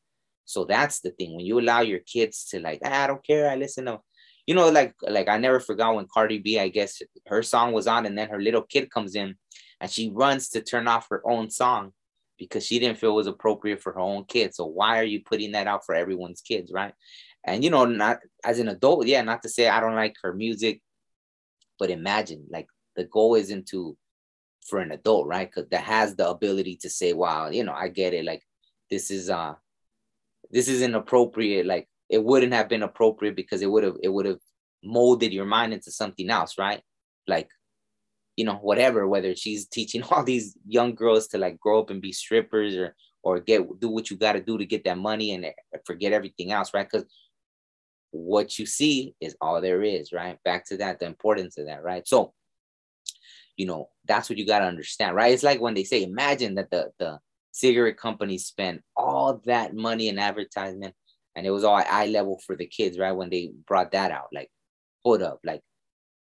So 0.47 0.65
that's 0.65 1.01
the 1.01 1.11
thing. 1.11 1.37
When 1.37 1.45
you 1.45 1.61
allow 1.61 1.81
your 1.81 1.99
kids 1.99 2.47
to 2.51 2.61
like, 2.61 2.81
ah, 2.85 3.05
I 3.05 3.07
don't 3.09 3.27
care, 3.27 3.51
I 3.51 3.57
listen 3.57 3.85
to, 3.87 4.01
you 4.47 4.55
know, 4.55 4.71
like 4.71 4.95
like 5.03 5.29
I 5.29 5.39
never 5.39 5.61
forgot 5.61 5.95
when 5.95 6.07
Cardi 6.13 6.39
B, 6.39 6.59
I 6.59 6.69
guess 6.69 7.03
her 7.27 7.43
song 7.43 7.73
was 7.73 7.87
on, 7.87 8.07
and 8.07 8.17
then 8.17 8.29
her 8.29 8.41
little 8.41 8.63
kid 8.63 8.91
comes 8.91 9.17
in 9.17 9.35
and 9.81 9.91
she 9.91 10.11
runs 10.11 10.49
to 10.51 10.63
turn 10.63 10.89
off 10.89 11.09
her 11.11 11.21
own 11.29 11.51
song 11.51 11.93
because 12.39 12.65
she 12.65 12.79
didn't 12.79 12.99
feel 12.99 13.11
it 13.11 13.15
was 13.15 13.27
appropriate 13.27 13.83
for 13.83 13.93
her 13.93 14.01
own 14.01 14.25
kid. 14.25 14.55
So 14.55 14.67
why 14.67 14.99
are 14.99 15.05
you 15.05 15.21
putting 15.21 15.53
that 15.53 15.67
out 15.67 15.85
for 15.85 15.95
everyone's 15.95 16.41
kids, 16.41 16.71
right? 16.73 16.95
And 17.45 17.65
you 17.65 17.71
know, 17.71 17.85
not 17.85 18.19
as 18.45 18.59
an 18.59 18.69
adult, 18.69 19.07
yeah, 19.07 19.23
not 19.23 19.43
to 19.43 19.49
say 19.49 19.69
I 19.69 19.81
don't 19.81 19.95
like 19.95 20.17
her 20.23 20.33
music, 20.33 20.81
but 21.79 21.91
imagine 21.91 22.47
like 22.51 22.69
the 22.95 23.05
goal 23.05 23.35
isn't 23.35 23.67
to 23.69 23.97
for 24.69 24.81
an 24.81 24.93
adult, 24.93 25.27
right? 25.27 25.49
Because 25.49 25.69
that 25.71 25.83
has 25.83 26.17
the 26.17 26.29
ability 26.29 26.77
to 26.83 26.91
say, 26.91 27.13
wow, 27.13 27.49
you 27.49 27.65
know, 27.65 27.73
I 27.73 27.89
get 27.89 28.15
it. 28.15 28.25
Like 28.25 28.43
this 28.91 29.11
is 29.11 29.31
uh 29.31 29.55
this 30.51 30.69
isn't 30.69 30.95
appropriate 30.95 31.67
Like 31.67 31.89
it 32.09 32.23
wouldn't 32.23 32.53
have 32.53 32.69
been 32.69 32.83
appropriate 32.83 33.37
because 33.37 33.63
it 33.63 33.71
would 33.71 33.85
have 33.85 33.97
it 34.03 34.09
would 34.09 34.27
have 34.27 34.39
molded 34.85 35.33
your 35.33 35.47
mind 35.47 35.73
into 35.73 35.91
something 35.91 36.31
else, 36.31 36.59
right? 36.59 36.81
Like 37.27 37.49
you 38.37 38.45
know 38.45 38.55
whatever 38.57 39.09
whether 39.09 39.35
she's 39.35 39.67
teaching 39.67 40.03
all 40.11 40.23
these 40.23 40.57
young 40.67 40.95
girls 40.95 41.29
to 41.29 41.39
like 41.39 41.59
grow 41.59 41.81
up 41.81 41.91
and 41.91 42.03
be 42.03 42.13
strippers 42.13 42.77
or 42.77 42.95
or 43.23 43.41
get 43.41 43.81
do 43.81 43.89
what 43.89 44.11
you 44.11 44.17
got 44.17 44.33
to 44.33 44.41
do 44.41 44.57
to 44.57 44.65
get 44.65 44.85
that 44.85 44.99
money 44.99 45.33
and 45.33 45.47
eh, 45.47 45.53
forget 45.85 46.13
everything 46.13 46.53
else 46.53 46.73
right? 46.73 46.89
Because 46.91 47.07
what 48.13 48.59
you 48.59 48.67
see 48.67 49.15
is 49.21 49.37
all 49.41 49.61
there 49.61 49.83
is 49.83 50.13
right? 50.13 50.39
Back 50.45 50.67
to 50.67 50.77
that 50.79 51.01
the 51.01 51.07
importance 51.07 51.59
of 51.59 51.67
that 51.67 51.83
right? 51.83 52.07
So 52.07 52.33
you 53.57 53.67
know 53.67 53.89
that's 54.05 54.29
what 54.29 54.39
you 54.39 54.47
got 54.47 54.61
to 54.61 54.67
understand 54.67 55.17
right? 55.17 55.33
It's 55.33 55.43
like 55.43 55.61
when 55.61 55.75
they 55.75 55.85
say 55.85 56.03
imagine 56.03 56.55
that 56.57 56.71
the 56.71 56.93
the 56.99 57.19
cigarette 57.57 57.97
companies 57.97 58.47
spend 58.47 58.81
all 58.97 59.40
that 59.47 59.75
money 59.75 60.09
in 60.09 60.19
advertisement 60.19 60.95
and 61.35 61.47
it 61.47 61.51
was 61.51 61.64
all 61.64 61.77
eye 61.77 62.07
level 62.07 62.38
for 62.47 62.57
the 62.57 62.66
kids 62.66 62.99
right 62.99 63.12
when 63.12 63.31
they 63.31 63.51
brought 63.66 63.92
that 63.92 64.11
out 64.11 64.29
like 64.33 64.51
hold 65.05 65.23
up 65.23 65.40
like 65.45 65.62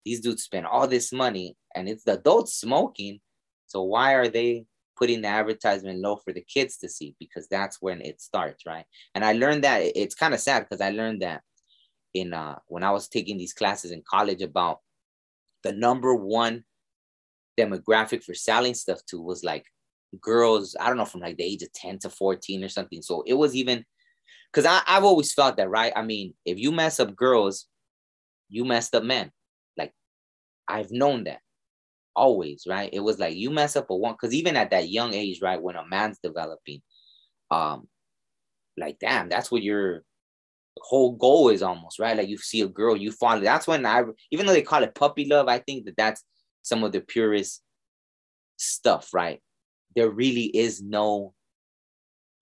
these 0.05 0.21
dudes 0.21 0.43
spend 0.43 0.65
all 0.65 0.87
this 0.87 1.11
money 1.11 1.55
and 1.75 1.87
it's 1.87 2.03
the 2.03 2.13
adults 2.13 2.55
smoking. 2.55 3.19
So 3.67 3.83
why 3.83 4.13
are 4.13 4.27
they 4.27 4.65
putting 4.97 5.21
the 5.21 5.27
advertisement 5.27 5.99
low 5.99 6.17
for 6.17 6.33
the 6.33 6.41
kids 6.41 6.77
to 6.77 6.89
see? 6.89 7.15
Because 7.19 7.47
that's 7.47 7.77
when 7.79 8.01
it 8.01 8.21
starts, 8.21 8.65
right? 8.65 8.85
And 9.13 9.23
I 9.23 9.33
learned 9.33 9.63
that 9.65 9.81
it's 9.95 10.15
kind 10.15 10.33
of 10.33 10.39
sad 10.39 10.61
because 10.61 10.81
I 10.81 10.89
learned 10.89 11.21
that 11.21 11.41
in 12.15 12.33
uh 12.33 12.57
when 12.65 12.83
I 12.83 12.89
was 12.89 13.07
taking 13.07 13.37
these 13.37 13.53
classes 13.53 13.91
in 13.91 14.01
college 14.09 14.41
about 14.41 14.79
the 15.61 15.73
number 15.73 16.15
one 16.15 16.63
demographic 17.55 18.23
for 18.23 18.33
selling 18.33 18.73
stuff 18.73 19.05
to 19.09 19.21
was 19.21 19.43
like 19.43 19.65
girls, 20.21 20.75
I 20.79 20.87
don't 20.87 20.97
know, 20.97 21.05
from 21.05 21.21
like 21.21 21.37
the 21.37 21.43
age 21.43 21.63
of 21.63 21.71
10 21.73 21.99
to 21.99 22.09
14 22.09 22.63
or 22.63 22.69
something. 22.69 23.01
So 23.01 23.23
it 23.27 23.33
was 23.35 23.55
even 23.55 23.85
because 24.51 24.65
I've 24.87 25.03
always 25.03 25.33
felt 25.33 25.57
that, 25.57 25.69
right? 25.69 25.93
I 25.95 26.01
mean, 26.03 26.33
if 26.45 26.57
you 26.59 26.71
mess 26.71 26.99
up 26.99 27.15
girls, 27.15 27.67
you 28.49 28.65
messed 28.65 28.95
up 28.95 29.03
men. 29.03 29.31
Like 29.77 29.93
I've 30.67 30.91
known 30.91 31.25
that. 31.25 31.41
always, 32.15 32.65
right? 32.67 32.89
It 32.93 32.99
was 33.01 33.19
like 33.19 33.35
you 33.35 33.49
mess 33.51 33.75
up 33.75 33.89
a 33.89 33.95
one 33.95 34.13
because 34.13 34.33
even 34.33 34.55
at 34.57 34.71
that 34.71 34.89
young 34.89 35.13
age, 35.13 35.41
right, 35.41 35.61
when 35.61 35.75
a 35.75 35.85
man's 35.87 36.19
developing, 36.23 36.81
um, 37.51 37.87
like 38.77 38.99
damn, 38.99 39.29
that's 39.29 39.51
what 39.51 39.63
your 39.63 40.03
whole 40.81 41.13
goal 41.13 41.49
is 41.49 41.61
almost, 41.63 41.99
right? 41.99 42.17
Like 42.17 42.29
you 42.29 42.37
see 42.37 42.61
a 42.61 42.67
girl, 42.67 42.95
you 42.97 43.11
fall. 43.11 43.39
That's 43.39 43.67
when 43.67 43.85
I, 43.85 44.03
even 44.31 44.45
though 44.45 44.53
they 44.53 44.61
call 44.61 44.83
it 44.83 44.95
puppy 44.95 45.25
love, 45.25 45.47
I 45.47 45.59
think 45.59 45.85
that 45.85 45.97
that's 45.97 46.23
some 46.61 46.83
of 46.83 46.91
the 46.91 47.01
purest 47.01 47.61
stuff, 48.57 49.09
right? 49.13 49.41
There 49.95 50.09
really 50.09 50.45
is 50.45 50.81
no, 50.81 51.33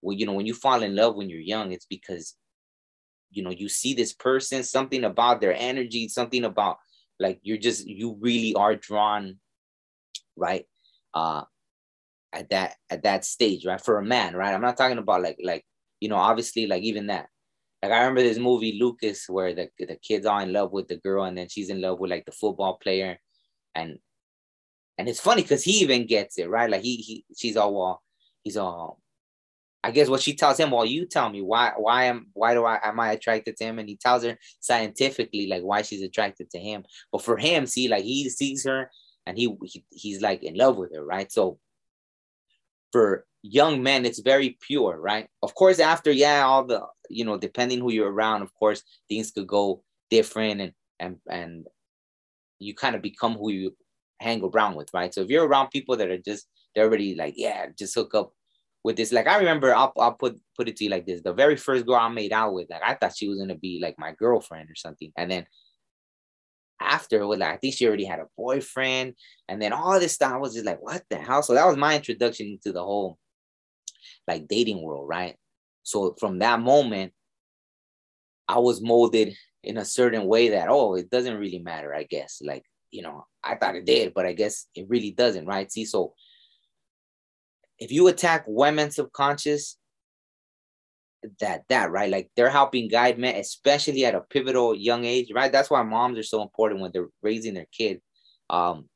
well, 0.02 0.16
you 0.16 0.26
know, 0.26 0.34
when 0.34 0.46
you 0.46 0.54
fall 0.54 0.84
in 0.84 0.96
love 0.96 1.16
when 1.16 1.30
you're 1.30 1.40
young, 1.40 1.72
it's 1.72 1.86
because, 1.86 2.36
you 3.32 3.44
know, 3.44 3.52
you 3.52 3.70
see 3.70 3.94
this 3.94 4.14
person, 4.14 4.64
something 4.64 5.04
about 5.04 5.42
their 5.42 5.56
energy, 5.56 6.08
something 6.08 6.44
about 6.44 6.78
like 7.20 7.40
you're 7.42 7.58
just, 7.58 7.88
you 7.88 8.18
really 8.20 8.54
are 8.56 8.76
drawn 8.76 9.40
right? 10.38 10.66
Uh, 11.14 11.44
at 12.34 12.50
that 12.52 12.76
at 12.90 13.04
that 13.04 13.26
stage, 13.26 13.66
right? 13.66 13.84
For 13.84 13.98
a 13.98 14.06
man, 14.06 14.36
right? 14.36 14.54
I'm 14.54 14.62
not 14.62 14.78
talking 14.78 15.00
about 15.00 15.22
like 15.22 15.38
like 15.44 15.66
you 16.00 16.10
know, 16.10 16.18
obviously 16.18 16.68
like 16.68 16.84
even 16.84 17.08
that. 17.08 17.28
Like 17.82 17.92
I 17.92 18.00
remember 18.00 18.24
this 18.24 18.38
movie 18.38 18.78
Lucas 18.80 19.26
where 19.28 19.54
the 19.54 19.70
the 19.80 19.98
kid's 20.02 20.26
are 20.26 20.42
in 20.42 20.54
love 20.54 20.72
with 20.72 20.88
the 20.88 20.98
girl 20.98 21.24
and 21.24 21.38
then 21.38 21.50
she's 21.50 21.70
in 21.70 21.82
love 21.82 22.00
with 22.00 22.12
like 22.12 22.26
the 22.26 22.32
football 22.32 22.78
player, 22.82 23.18
and 23.76 23.98
and 24.98 25.08
it's 25.08 25.20
funny 25.20 25.42
because 25.42 25.64
he 25.64 25.80
even 25.82 26.08
gets 26.08 26.38
it 26.38 26.50
right. 26.50 26.70
Like 26.70 26.82
he 26.82 26.98
he 26.98 27.26
she's 27.36 27.58
all 27.58 27.74
well, 27.74 28.04
he's 28.44 28.58
all. 28.58 29.00
I 29.84 29.92
guess 29.92 30.10
what 30.10 30.22
she 30.22 30.36
tells 30.36 30.60
him, 30.60 30.72
well, 30.72 30.86
you 30.86 31.06
tell 31.06 31.30
me 31.30 31.42
why 31.42 31.72
why 31.78 32.06
am 32.06 32.28
why 32.34 32.54
do 32.54 32.66
I 32.66 32.80
am 32.84 33.00
I 33.00 33.12
attracted 33.12 33.58
to 33.58 33.64
him? 33.64 33.80
And 33.80 33.88
he 33.88 33.96
tells 33.96 34.24
her 34.24 34.38
scientifically 34.60 35.48
like 35.48 35.62
why 35.62 35.84
she's 35.84 36.02
attracted 36.02 36.50
to 36.52 36.60
him. 36.60 36.84
But 37.12 37.24
for 37.24 37.38
him, 37.38 37.68
see, 37.68 37.88
like 37.88 38.04
he 38.04 38.30
sees 38.30 38.66
her 38.66 38.90
and 39.26 39.38
he, 39.38 39.56
he 39.64 39.86
he's 39.92 40.22
like 40.22 40.44
in 40.44 40.56
love 40.56 40.78
with 40.78 40.94
her, 40.96 41.06
right? 41.06 41.32
So 41.32 41.60
for 42.92 43.26
young 43.44 43.84
men, 43.84 44.06
it's 44.06 44.20
very 44.20 44.58
pure, 44.62 45.00
right? 45.00 45.28
Of 45.44 45.54
course, 45.54 45.80
after 45.80 46.12
yeah, 46.12 46.44
all 46.44 46.66
the 46.66 46.82
you 47.10 47.24
know, 47.24 47.38
depending 47.38 47.80
who 47.80 47.92
you're 47.92 48.12
around, 48.12 48.42
of 48.42 48.54
course, 48.56 48.84
things 49.08 49.32
could 49.32 49.48
go 49.48 49.84
different 50.10 50.62
and 50.62 50.74
and 51.00 51.18
and 51.30 51.68
you 52.60 52.74
kind 52.74 52.96
of 52.96 53.02
become 53.02 53.34
who 53.34 53.52
you 53.52 53.76
hang 54.19 54.43
around 54.43 54.75
with, 54.75 54.89
right? 54.93 55.13
So 55.13 55.21
if 55.21 55.30
you're 55.30 55.47
around 55.47 55.69
people 55.69 55.97
that 55.97 56.10
are 56.10 56.17
just 56.17 56.47
they're 56.75 56.86
already 56.86 57.15
like, 57.15 57.34
yeah, 57.38 57.67
just 57.77 57.95
hook 57.95 58.13
up 58.13 58.34
with 58.84 58.95
this. 58.97 59.12
Like 59.12 59.27
I 59.27 59.38
remember, 59.38 59.73
I'll 59.73 59.93
I'll 59.97 60.13
put 60.13 60.39
put 60.56 60.69
it 60.69 60.75
to 60.77 60.84
you 60.84 60.89
like 60.89 61.06
this: 61.06 61.21
the 61.21 61.34
very 61.34 61.56
first 61.56 61.86
girl 61.86 61.95
I 61.95 62.10
made 62.10 62.34
out 62.34 62.53
with, 62.53 62.69
like 62.69 62.84
I 62.84 62.95
thought 62.95 63.15
she 63.15 63.27
was 63.27 63.39
gonna 63.39 63.56
be 63.56 63.80
like 63.82 63.95
my 63.97 64.13
girlfriend 64.13 64.69
or 64.69 64.75
something, 64.75 65.12
and 65.17 65.30
then 65.30 65.45
after 66.80 67.25
with 67.27 67.39
like 67.39 67.53
I 67.53 67.58
think 67.58 67.73
she 67.73 67.88
already 67.88 68.06
had 68.06 68.19
a 68.19 68.27
boyfriend, 68.38 69.15
and 69.47 69.62
then 69.62 69.73
all 69.73 69.99
this 69.99 70.13
stuff 70.13 70.34
I 70.34 70.38
was 70.38 70.53
just 70.53 70.65
like, 70.65 70.82
what 70.82 71.03
the 71.10 71.17
hell? 71.17 71.43
So 71.43 71.53
that 71.53 71.65
was 71.65 71.77
my 71.77 71.95
introduction 71.95 72.47
into 72.47 72.71
the 72.71 72.84
whole 72.84 73.17
like 74.27 74.47
dating 74.47 74.82
world, 74.82 75.08
right? 75.08 75.36
So 75.84 76.15
from 76.19 76.39
that 76.39 76.60
moment, 76.60 77.13
I 78.47 78.60
was 78.60 78.82
molded 78.82 79.36
in 79.63 79.77
a 79.77 79.86
certain 79.86 80.25
way 80.27 80.49
that 80.49 80.69
oh, 80.69 80.95
it 80.95 81.10
doesn't 81.10 81.38
really 81.38 81.60
matter, 81.60 81.93
I 81.93 82.03
guess. 82.03 82.41
Like, 82.43 82.63
you 82.91 83.02
know, 83.02 83.26
I 83.43 83.56
thought 83.56 83.76
it 83.76 83.86
did, 83.86 84.13
but 84.13 84.26
I 84.26 84.34
guess 84.34 84.67
it 84.76 84.88
really 84.89 85.12
doesn't, 85.12 85.45
right? 85.45 85.71
See, 85.71 85.86
so 85.86 86.13
if 87.80 87.91
you 87.91 88.08
attack 88.08 88.45
women's 88.47 88.95
subconscious, 88.95 89.78
that 91.39 91.63
that 91.69 91.91
right? 91.91 92.10
Like 92.10 92.30
they're 92.36 92.50
helping 92.50 92.88
guide 92.88 93.17
men 93.17 93.36
especially 93.36 94.06
at 94.06 94.15
a 94.15 94.21
pivotal 94.21 94.76
young 94.76 95.06
age 95.06 95.32
right? 95.34 95.52
That's 95.52 95.69
why 95.69 95.82
moms 95.84 96.17
are 96.17 96.23
so 96.23 96.41
important 96.41 96.82
when 96.82 96.91
they're 96.93 97.10
raising 97.21 97.54
their 97.54 97.67
kid. 97.71 98.02
Um 98.50 98.88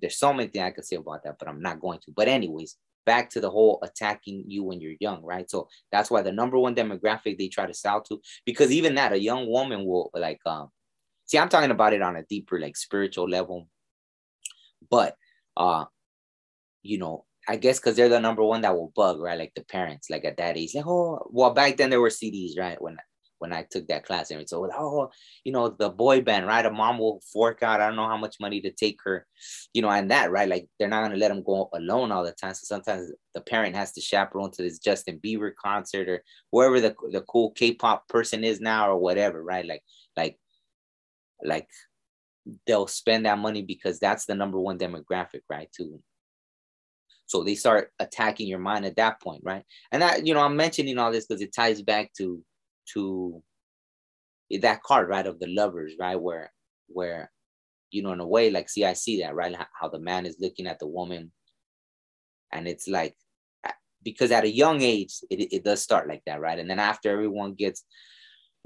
there's 0.00 0.18
so 0.18 0.32
many 0.32 0.46
things 0.48 0.62
i 0.62 0.70
could 0.70 0.84
say 0.84 0.96
about 0.96 1.24
that 1.24 1.36
but 1.38 1.48
i'm 1.48 1.62
not 1.62 1.80
going 1.80 1.98
to. 2.00 2.12
But 2.14 2.28
anyways 2.28 2.76
back 3.06 3.30
to 3.30 3.40
the 3.40 3.50
whole 3.50 3.78
attacking 3.82 4.44
you 4.48 4.64
when 4.64 4.80
you're 4.80 4.96
young 5.00 5.22
right? 5.24 5.48
So 5.48 5.68
that's 5.92 6.10
why 6.10 6.22
the 6.22 6.32
number 6.32 6.58
one 6.58 6.74
demographic 6.74 7.38
they 7.38 7.48
try 7.48 7.66
to 7.66 7.74
sell 7.74 8.02
to 8.02 8.20
because 8.44 8.70
even 8.72 8.96
that 8.96 9.12
a 9.12 9.18
young 9.20 9.48
woman 9.48 9.84
will 9.86 10.10
like 10.14 10.40
um 10.44 10.68
see 11.26 11.38
i'm 11.38 11.48
talking 11.48 11.70
about 11.70 11.92
it 11.92 12.02
on 12.02 12.16
a 12.16 12.24
deeper 12.24 12.58
like 12.58 12.76
spiritual 12.76 13.28
level 13.28 13.68
but 14.90 15.16
uh 15.56 15.84
you 16.82 16.98
know 16.98 17.24
I 17.48 17.56
guess 17.56 17.78
because 17.78 17.96
they're 17.96 18.08
the 18.08 18.20
number 18.20 18.42
one 18.42 18.62
that 18.62 18.74
will 18.74 18.92
bug, 18.94 19.20
right? 19.20 19.38
Like 19.38 19.52
the 19.54 19.64
parents, 19.64 20.10
like 20.10 20.24
at 20.24 20.36
that 20.38 20.56
age, 20.56 20.74
like 20.74 20.86
oh, 20.86 21.26
well, 21.30 21.50
back 21.50 21.76
then 21.76 21.90
there 21.90 22.00
were 22.00 22.10
CDs, 22.10 22.58
right? 22.58 22.80
When 22.80 22.96
when 23.38 23.52
I 23.52 23.66
took 23.70 23.86
that 23.88 24.04
class, 24.04 24.30
and 24.30 24.48
so 24.48 24.68
oh, 24.74 25.10
you 25.44 25.52
know, 25.52 25.68
the 25.68 25.90
boy 25.90 26.22
band, 26.22 26.46
right? 26.46 26.64
A 26.64 26.70
mom 26.70 26.98
will 26.98 27.20
fork 27.32 27.62
out, 27.62 27.80
I 27.80 27.86
don't 27.86 27.96
know 27.96 28.08
how 28.08 28.16
much 28.16 28.36
money 28.40 28.60
to 28.62 28.72
take 28.72 28.98
her, 29.04 29.26
you 29.74 29.82
know, 29.82 29.90
and 29.90 30.10
that, 30.10 30.30
right? 30.30 30.48
Like 30.48 30.68
they're 30.78 30.88
not 30.88 31.02
gonna 31.02 31.16
let 31.16 31.28
them 31.28 31.44
go 31.44 31.68
alone 31.72 32.10
all 32.10 32.24
the 32.24 32.32
time. 32.32 32.54
So 32.54 32.64
sometimes 32.64 33.12
the 33.34 33.42
parent 33.42 33.76
has 33.76 33.92
to 33.92 34.00
chaperone 34.00 34.50
to 34.52 34.62
this 34.62 34.78
Justin 34.78 35.20
Bieber 35.24 35.52
concert 35.54 36.08
or 36.08 36.24
wherever 36.50 36.80
the 36.80 36.94
the 37.12 37.20
cool 37.22 37.52
K-pop 37.52 38.08
person 38.08 38.42
is 38.42 38.60
now 38.60 38.90
or 38.90 38.98
whatever, 38.98 39.42
right? 39.42 39.66
Like 39.66 39.82
like 40.16 40.38
like 41.42 41.68
they'll 42.66 42.86
spend 42.86 43.26
that 43.26 43.38
money 43.38 43.62
because 43.62 43.98
that's 43.98 44.24
the 44.26 44.34
number 44.34 44.58
one 44.58 44.78
demographic, 44.78 45.42
right? 45.48 45.70
To 45.76 46.00
so 47.26 47.42
they 47.42 47.56
start 47.56 47.90
attacking 47.98 48.46
your 48.46 48.60
mind 48.60 48.86
at 48.86 48.96
that 48.96 49.20
point, 49.20 49.42
right? 49.44 49.64
And 49.90 50.00
that, 50.00 50.26
you 50.26 50.32
know, 50.32 50.40
I'm 50.40 50.56
mentioning 50.56 50.96
all 50.98 51.10
this 51.10 51.26
because 51.26 51.42
it 51.42 51.52
ties 51.52 51.82
back 51.82 52.12
to 52.18 52.42
to 52.94 53.42
that 54.60 54.82
card, 54.84 55.08
right, 55.08 55.26
of 55.26 55.40
the 55.40 55.48
lovers, 55.48 55.94
right? 55.98 56.20
Where 56.20 56.52
where, 56.86 57.32
you 57.90 58.02
know, 58.02 58.12
in 58.12 58.20
a 58.20 58.26
way, 58.26 58.50
like, 58.50 58.68
see, 58.68 58.84
I 58.84 58.92
see 58.92 59.22
that, 59.22 59.34
right? 59.34 59.56
How 59.78 59.88
the 59.88 59.98
man 59.98 60.24
is 60.24 60.36
looking 60.40 60.68
at 60.68 60.78
the 60.78 60.86
woman. 60.86 61.32
And 62.52 62.68
it's 62.68 62.86
like, 62.86 63.16
because 64.04 64.30
at 64.30 64.44
a 64.44 64.50
young 64.50 64.82
age, 64.82 65.16
it, 65.30 65.52
it 65.52 65.64
does 65.64 65.82
start 65.82 66.08
like 66.08 66.22
that, 66.26 66.40
right? 66.40 66.60
And 66.60 66.70
then 66.70 66.78
after 66.78 67.10
everyone 67.10 67.54
gets, 67.54 67.84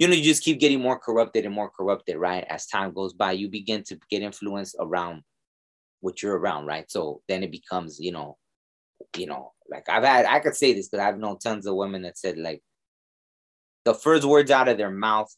you 0.01 0.09
know, 0.09 0.15
you 0.15 0.25
just 0.25 0.43
keep 0.43 0.59
getting 0.59 0.81
more 0.81 0.99
corrupted 0.99 1.45
and 1.45 1.55
more 1.55 1.69
corrupted, 1.69 2.17
right? 2.17 2.47
As 2.49 2.67
time 2.67 2.95
goes 2.95 3.13
by, 3.13 3.33
you 3.33 3.51
begin 3.51 3.83
to 3.83 3.99
get 4.11 4.23
influenced 4.23 4.75
around 4.81 5.23
what 6.01 6.23
you're 6.23 6.39
around, 6.39 6.65
right? 6.65 6.91
So 6.91 7.21
then 7.29 7.43
it 7.43 7.53
becomes, 7.53 8.01
you 8.01 8.11
know, 8.11 8.39
you 9.15 9.27
know, 9.27 9.53
like 9.71 9.91
I've 9.91 10.03
had, 10.03 10.25
I 10.25 10.41
could 10.41 10.57
say 10.57 10.73
this 10.73 10.89
because 10.89 11.05
I've 11.05 11.19
known 11.19 11.39
tons 11.39 11.67
of 11.67 11.75
women 11.75 12.01
that 12.03 12.17
said 12.17 12.39
like 12.39 12.63
the 13.85 13.93
first 13.93 14.25
words 14.25 14.51
out 14.51 14.69
of 14.69 14.79
their 14.79 14.91
mouth 14.91 15.31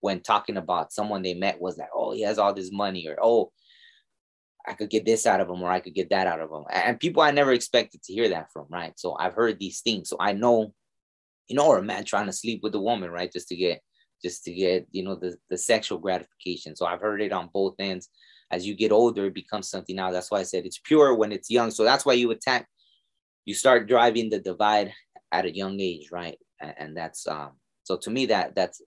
when 0.00 0.20
talking 0.20 0.56
about 0.56 0.92
someone 0.92 1.22
they 1.22 1.34
met 1.34 1.60
was 1.60 1.78
like, 1.78 1.90
oh, 1.94 2.10
he 2.14 2.22
has 2.22 2.36
all 2.36 2.52
this 2.52 2.72
money, 2.72 3.06
or 3.06 3.16
oh, 3.22 3.52
I 4.66 4.72
could 4.72 4.90
get 4.90 5.06
this 5.06 5.24
out 5.24 5.40
of 5.40 5.48
him, 5.48 5.62
or 5.62 5.70
I 5.70 5.78
could 5.78 5.94
get 5.94 6.10
that 6.10 6.26
out 6.26 6.40
of 6.40 6.50
him. 6.50 6.64
And 6.68 6.98
people 6.98 7.22
I 7.22 7.30
never 7.30 7.52
expected 7.52 8.02
to 8.02 8.12
hear 8.12 8.28
that 8.30 8.50
from, 8.52 8.66
right? 8.70 8.98
So 8.98 9.16
I've 9.16 9.34
heard 9.34 9.60
these 9.60 9.82
things. 9.82 10.08
So 10.08 10.16
I 10.18 10.32
know, 10.32 10.74
you 11.48 11.56
know, 11.56 11.66
or 11.66 11.78
a 11.78 11.82
man 11.82 12.04
trying 12.04 12.26
to 12.26 12.32
sleep 12.32 12.60
with 12.62 12.74
a 12.74 12.80
woman, 12.80 13.10
right? 13.10 13.32
Just 13.32 13.48
to 13.48 13.56
get, 13.56 13.80
just 14.22 14.44
to 14.44 14.52
get, 14.52 14.86
you 14.90 15.02
know, 15.02 15.14
the, 15.14 15.36
the 15.50 15.58
sexual 15.58 15.98
gratification. 15.98 16.74
So 16.74 16.86
I've 16.86 17.00
heard 17.00 17.20
it 17.20 17.32
on 17.32 17.50
both 17.52 17.74
ends. 17.78 18.08
As 18.50 18.66
you 18.66 18.74
get 18.74 18.92
older, 18.92 19.26
it 19.26 19.34
becomes 19.34 19.68
something 19.68 19.96
now. 19.96 20.10
That's 20.10 20.30
why 20.30 20.40
I 20.40 20.44
said 20.44 20.64
it's 20.64 20.78
pure 20.78 21.14
when 21.14 21.32
it's 21.32 21.50
young. 21.50 21.70
So 21.70 21.84
that's 21.84 22.06
why 22.06 22.14
you 22.14 22.30
attack 22.30 22.68
you 23.44 23.54
start 23.54 23.88
driving 23.88 24.30
the 24.30 24.40
divide 24.40 24.92
at 25.32 25.44
a 25.44 25.54
young 25.54 25.78
age, 25.80 26.10
right? 26.10 26.38
And, 26.60 26.74
and 26.78 26.96
that's 26.96 27.26
um 27.26 27.52
so 27.82 27.96
to 27.98 28.10
me 28.10 28.26
that 28.26 28.54
that's 28.54 28.80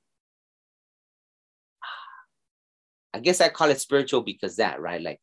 I 3.14 3.20
guess 3.20 3.42
I 3.42 3.50
call 3.50 3.70
it 3.70 3.80
spiritual 3.80 4.22
because 4.22 4.56
that, 4.58 4.82
right? 4.82 5.02
Like 5.02 5.20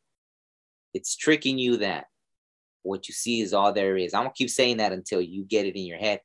it's 0.92 1.16
tricking 1.16 1.58
you 1.58 1.78
that 1.78 2.06
what 2.82 3.08
you 3.08 3.14
see 3.14 3.40
is 3.40 3.54
all 3.54 3.72
there 3.72 3.96
is. 3.96 4.14
I'm 4.14 4.24
gonna 4.24 4.34
keep 4.34 4.50
saying 4.50 4.76
that 4.78 4.92
until 4.92 5.20
you 5.20 5.44
get 5.44 5.66
it 5.66 5.76
in 5.76 5.86
your 5.86 5.98
head 5.98 6.20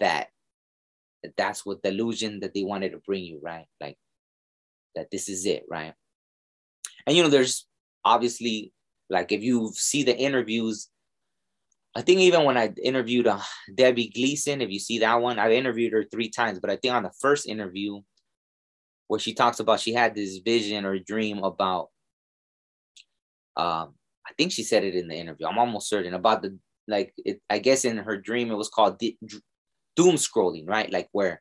that, 0.00 0.28
that 1.22 1.34
that's 1.36 1.64
what 1.64 1.82
the 1.82 1.90
illusion 1.90 2.40
that 2.40 2.54
they 2.54 2.64
wanted 2.64 2.92
to 2.92 2.98
bring 2.98 3.24
you, 3.24 3.40
right? 3.42 3.66
Like 3.80 3.96
that 4.94 5.10
this 5.10 5.28
is 5.28 5.46
it, 5.46 5.64
right? 5.70 5.94
And 7.06 7.16
you 7.16 7.22
know, 7.22 7.28
there's 7.28 7.66
obviously 8.04 8.72
like 9.10 9.32
if 9.32 9.42
you 9.42 9.72
see 9.74 10.02
the 10.02 10.16
interviews 10.16 10.88
I 11.94 12.00
think 12.00 12.20
even 12.20 12.44
when 12.44 12.56
I 12.56 12.72
interviewed 12.82 13.26
uh, 13.26 13.40
Debbie 13.74 14.08
Gleason, 14.08 14.62
if 14.62 14.70
you 14.70 14.78
see 14.78 15.00
that 15.00 15.20
one, 15.20 15.38
I've 15.38 15.52
interviewed 15.52 15.92
her 15.92 16.04
three 16.04 16.30
times. 16.30 16.58
But 16.58 16.70
I 16.70 16.76
think 16.76 16.94
on 16.94 17.02
the 17.02 17.12
first 17.20 17.46
interview, 17.46 18.00
where 19.08 19.20
she 19.20 19.34
talks 19.34 19.60
about 19.60 19.80
she 19.80 19.92
had 19.92 20.14
this 20.14 20.38
vision 20.38 20.86
or 20.86 20.98
dream 20.98 21.44
about, 21.44 21.90
um, 23.58 23.94
I 24.26 24.32
think 24.38 24.52
she 24.52 24.62
said 24.62 24.84
it 24.84 24.94
in 24.94 25.08
the 25.08 25.14
interview. 25.14 25.46
I'm 25.46 25.58
almost 25.58 25.88
certain 25.90 26.14
about 26.14 26.40
the 26.40 26.58
like. 26.88 27.12
It, 27.18 27.42
I 27.50 27.58
guess 27.58 27.84
in 27.84 27.98
her 27.98 28.16
dream 28.16 28.50
it 28.50 28.56
was 28.56 28.70
called 28.70 28.98
doom 29.96 30.16
scrolling, 30.16 30.68
right? 30.68 30.90
Like 30.92 31.08
where 31.12 31.40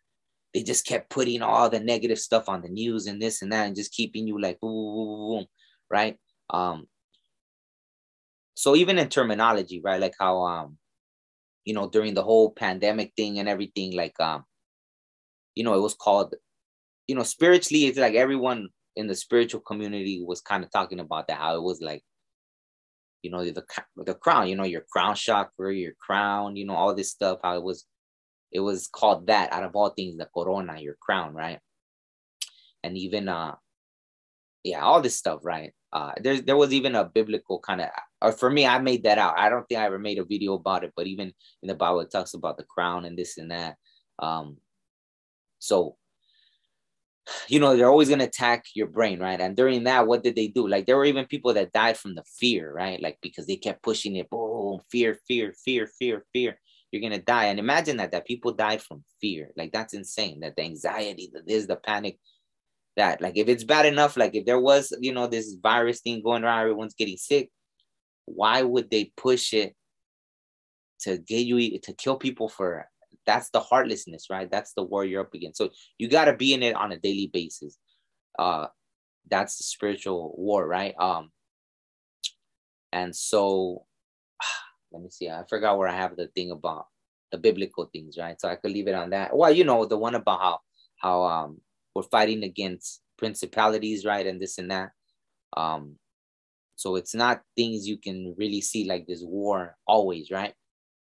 they 0.53 0.63
just 0.63 0.85
kept 0.85 1.09
putting 1.09 1.41
all 1.41 1.69
the 1.69 1.79
negative 1.79 2.19
stuff 2.19 2.49
on 2.49 2.61
the 2.61 2.69
news 2.69 3.07
and 3.07 3.21
this 3.21 3.41
and 3.41 3.51
that, 3.51 3.67
and 3.67 3.75
just 3.75 3.93
keeping 3.93 4.27
you 4.27 4.39
like 4.39 4.59
boom, 4.59 4.71
boom, 4.71 4.95
boom, 4.95 5.29
boom 5.29 5.45
right? 5.89 6.17
Um, 6.49 6.87
so 8.55 8.75
even 8.75 8.99
in 8.99 9.09
terminology 9.09 9.81
right 9.83 9.99
like 9.99 10.13
how 10.19 10.41
um 10.43 10.77
you 11.65 11.73
know 11.73 11.89
during 11.89 12.13
the 12.13 12.21
whole 12.21 12.51
pandemic 12.51 13.13
thing 13.15 13.39
and 13.39 13.47
everything 13.49 13.95
like 13.95 14.13
um 14.19 14.43
you 15.55 15.63
know 15.63 15.73
it 15.73 15.81
was 15.81 15.95
called 15.95 16.35
you 17.07 17.15
know 17.15 17.23
spiritually 17.23 17.85
it's 17.85 17.97
like 17.97 18.13
everyone 18.13 18.67
in 18.95 19.07
the 19.07 19.15
spiritual 19.15 19.61
community 19.61 20.23
was 20.23 20.41
kind 20.41 20.63
of 20.63 20.69
talking 20.69 20.99
about 20.99 21.27
that 21.27 21.37
how 21.37 21.55
it 21.55 21.63
was 21.63 21.81
like 21.81 22.03
you 23.21 23.29
know, 23.29 23.43
the 23.43 23.63
the 23.97 24.15
crown, 24.15 24.47
you 24.47 24.55
know, 24.55 24.63
your 24.63 24.83
crown 24.91 25.15
chakra, 25.15 25.73
your 25.73 25.93
crown, 25.99 26.55
you 26.55 26.65
know, 26.65 26.75
all 26.75 26.95
this 26.95 27.11
stuff. 27.11 27.39
How 27.43 27.55
it 27.55 27.63
was, 27.63 27.85
it 28.51 28.59
was 28.59 28.87
called 28.87 29.27
that 29.27 29.51
out 29.53 29.63
of 29.63 29.75
all 29.75 29.89
things, 29.89 30.17
the 30.17 30.27
corona, 30.33 30.79
your 30.79 30.95
crown, 30.99 31.33
right? 31.33 31.59
And 32.83 32.97
even 32.97 33.29
uh, 33.29 33.55
yeah, 34.63 34.81
all 34.81 35.01
this 35.01 35.17
stuff, 35.17 35.41
right? 35.43 35.73
Uh, 35.93 36.13
there 36.21 36.41
there 36.41 36.57
was 36.57 36.73
even 36.73 36.95
a 36.95 37.03
biblical 37.05 37.59
kind 37.59 37.81
of, 37.81 37.89
or 38.21 38.31
for 38.31 38.49
me, 38.49 38.65
I 38.65 38.79
made 38.79 39.03
that 39.03 39.17
out. 39.17 39.37
I 39.37 39.49
don't 39.49 39.67
think 39.67 39.79
I 39.79 39.85
ever 39.85 39.99
made 39.99 40.19
a 40.19 40.25
video 40.25 40.53
about 40.53 40.83
it, 40.83 40.93
but 40.95 41.07
even 41.07 41.33
in 41.61 41.67
the 41.67 41.75
Bible, 41.75 41.99
it 42.01 42.11
talks 42.11 42.33
about 42.33 42.57
the 42.57 42.63
crown 42.63 43.05
and 43.05 43.17
this 43.17 43.37
and 43.37 43.51
that. 43.51 43.75
Um, 44.19 44.57
so 45.59 45.97
you 47.47 47.59
know 47.59 47.75
they're 47.75 47.89
always 47.89 48.07
going 48.07 48.19
to 48.19 48.25
attack 48.25 48.65
your 48.73 48.87
brain 48.87 49.19
right 49.19 49.39
and 49.39 49.55
during 49.55 49.83
that 49.83 50.07
what 50.07 50.23
did 50.23 50.35
they 50.35 50.47
do 50.47 50.67
like 50.67 50.85
there 50.85 50.97
were 50.97 51.05
even 51.05 51.25
people 51.25 51.53
that 51.53 51.71
died 51.71 51.97
from 51.97 52.15
the 52.15 52.23
fear 52.23 52.73
right 52.73 53.01
like 53.01 53.17
because 53.21 53.45
they 53.45 53.55
kept 53.55 53.83
pushing 53.83 54.15
it 54.15 54.29
boom 54.29 54.79
fear 54.89 55.17
fear 55.27 55.53
fear 55.63 55.87
fear 55.87 56.25
fear 56.33 56.59
you're 56.91 57.09
to 57.09 57.19
die 57.19 57.45
and 57.45 57.59
imagine 57.59 57.97
that 57.97 58.11
that 58.11 58.27
people 58.27 58.51
died 58.51 58.81
from 58.81 59.03
fear 59.19 59.51
like 59.55 59.71
that's 59.71 59.93
insane 59.93 60.39
that 60.41 60.55
the 60.55 60.63
anxiety 60.63 61.29
that 61.33 61.43
is 61.47 61.67
the 61.67 61.75
panic 61.75 62.17
that 62.97 63.21
like 63.21 63.37
if 63.37 63.47
it's 63.47 63.63
bad 63.63 63.85
enough 63.85 64.17
like 64.17 64.35
if 64.35 64.45
there 64.45 64.59
was 64.59 64.93
you 64.99 65.13
know 65.13 65.27
this 65.27 65.55
virus 65.61 66.01
thing 66.01 66.21
going 66.21 66.43
around 66.43 66.61
everyone's 66.61 66.95
getting 66.95 67.17
sick 67.17 67.49
why 68.25 68.61
would 68.61 68.89
they 68.91 69.11
push 69.15 69.53
it 69.53 69.75
to 70.99 71.17
get 71.17 71.45
you 71.45 71.79
to 71.79 71.93
kill 71.93 72.17
people 72.17 72.47
for 72.47 72.87
that's 73.25 73.49
the 73.49 73.59
heartlessness, 73.59 74.29
right? 74.29 74.49
That's 74.49 74.73
the 74.73 74.83
war 74.83 75.05
you're 75.05 75.21
up 75.21 75.33
against. 75.33 75.57
So 75.57 75.69
you 75.97 76.07
got 76.07 76.25
to 76.25 76.35
be 76.35 76.53
in 76.53 76.63
it 76.63 76.75
on 76.75 76.91
a 76.91 76.97
daily 76.97 77.29
basis. 77.31 77.77
Uh, 78.37 78.67
that's 79.29 79.57
the 79.57 79.63
spiritual 79.63 80.33
war, 80.37 80.67
right? 80.67 80.95
Um, 80.99 81.31
and 82.91 83.15
so 83.15 83.85
let 84.91 85.01
me 85.01 85.09
see. 85.09 85.29
I 85.29 85.43
forgot 85.49 85.77
where 85.77 85.87
I 85.87 85.95
have 85.95 86.15
the 86.15 86.27
thing 86.27 86.51
about 86.51 86.87
the 87.31 87.37
biblical 87.37 87.89
things, 87.91 88.17
right? 88.17 88.39
So 88.39 88.49
I 88.49 88.55
could 88.55 88.71
leave 88.71 88.87
it 88.87 88.95
on 88.95 89.11
that. 89.11 89.35
Well, 89.35 89.51
you 89.51 89.63
know, 89.63 89.85
the 89.85 89.97
one 89.97 90.15
about 90.15 90.39
how 90.41 90.59
how 90.97 91.23
um 91.23 91.61
we're 91.95 92.03
fighting 92.03 92.43
against 92.43 93.01
principalities, 93.17 94.05
right, 94.05 94.25
and 94.25 94.41
this 94.41 94.57
and 94.57 94.71
that. 94.71 94.91
Um, 95.55 95.95
so 96.75 96.95
it's 96.95 97.13
not 97.13 97.41
things 97.55 97.87
you 97.87 97.97
can 97.97 98.35
really 98.37 98.61
see 98.61 98.85
like 98.85 99.07
this 99.07 99.21
war 99.23 99.77
always, 99.85 100.31
right? 100.31 100.53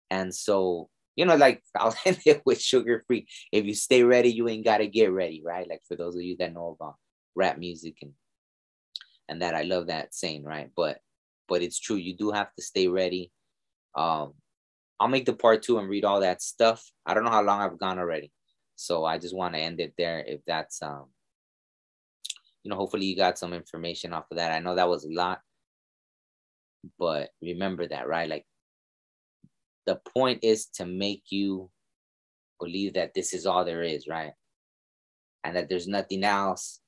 And 0.09 0.33
so 0.33 0.89
you 1.15 1.25
know, 1.25 1.35
like 1.35 1.63
I'll 1.77 1.95
end 2.05 2.19
it 2.25 2.41
with 2.45 2.59
Suga 2.59 3.01
Free. 3.05 3.27
If 3.51 3.65
you 3.65 3.73
stay 3.73 4.03
ready, 4.03 4.29
you 4.29 4.47
ain't 4.49 4.65
gotta 4.65 4.87
get 4.87 5.11
ready, 5.11 5.41
right? 5.45 5.69
Like 5.69 5.81
for 5.87 5.95
those 5.95 6.15
of 6.15 6.21
you 6.21 6.35
that 6.39 6.53
know 6.53 6.77
about 6.79 6.95
rap 7.35 7.57
music 7.57 7.97
and 8.01 8.13
and 9.29 9.41
that 9.41 9.53
I 9.53 9.61
love 9.61 9.87
that 9.87 10.13
saying, 10.13 10.43
right? 10.43 10.69
But 10.75 10.99
but 11.47 11.61
it's 11.61 11.79
true, 11.79 11.97
you 11.97 12.15
do 12.15 12.31
have 12.31 12.53
to 12.55 12.61
stay 12.61 12.87
ready. 12.87 13.31
Um, 13.99 14.33
I'll 14.99 15.09
make 15.09 15.25
the 15.25 15.33
part 15.33 15.61
two 15.61 15.77
and 15.77 15.89
read 15.89 16.05
all 16.05 16.21
that 16.21 16.41
stuff. 16.41 16.89
I 17.05 17.13
don't 17.13 17.25
know 17.25 17.31
how 17.31 17.43
long 17.43 17.61
I've 17.61 17.77
gone 17.77 17.99
already. 17.99 18.31
So 18.77 19.03
I 19.03 19.17
just 19.17 19.35
want 19.35 19.55
to 19.55 19.59
end 19.59 19.81
it 19.81 19.93
there 19.97 20.23
if 20.25 20.39
that's 20.47 20.81
um 20.81 21.07
you 22.63 22.69
know, 22.69 22.77
hopefully 22.77 23.05
you 23.05 23.15
got 23.15 23.37
some 23.37 23.53
information 23.53 24.13
off 24.13 24.25
of 24.31 24.37
that. 24.37 24.51
I 24.51 24.59
know 24.59 24.75
that 24.75 24.89
was 24.89 25.05
a 25.05 25.11
lot, 25.11 25.39
but 26.97 27.29
remember 27.41 27.87
that, 27.87 28.07
right? 28.07 28.29
Like 28.29 28.45
the 29.85 29.99
point 30.13 30.43
is 30.43 30.67
to 30.75 30.85
make 30.85 31.23
you 31.29 31.69
believe 32.59 32.93
that 32.93 33.13
this 33.13 33.33
is 33.33 33.45
all 33.45 33.65
there 33.65 33.83
is, 33.83 34.07
right? 34.07 34.33
And 35.43 35.55
that 35.55 35.69
there's 35.69 35.87
nothing 35.87 36.23
else. 36.23 36.79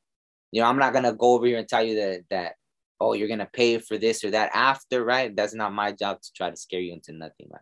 You 0.52 0.62
know, 0.62 0.68
I'm 0.68 0.78
not 0.78 0.94
gonna 0.94 1.14
go 1.14 1.34
over 1.34 1.46
here 1.46 1.60
and 1.60 1.68
tell 1.68 1.84
you 1.84 1.96
that 1.96 2.24
that 2.30 2.56
oh 3.02 3.14
you're 3.14 3.28
gonna 3.28 3.50
pay 3.52 3.78
for 3.80 3.98
this 3.98 4.24
or 4.24 4.32
that 4.32 4.52
after, 4.54 5.04
right? 5.04 5.36
That's 5.36 5.54
not 5.54 5.74
my 5.74 5.92
job 5.92 6.22
to 6.22 6.34
try 6.34 6.50
to 6.50 6.56
scare 6.56 6.80
you 6.80 6.94
into 6.94 7.12
nothing, 7.14 7.48
right? 7.52 7.62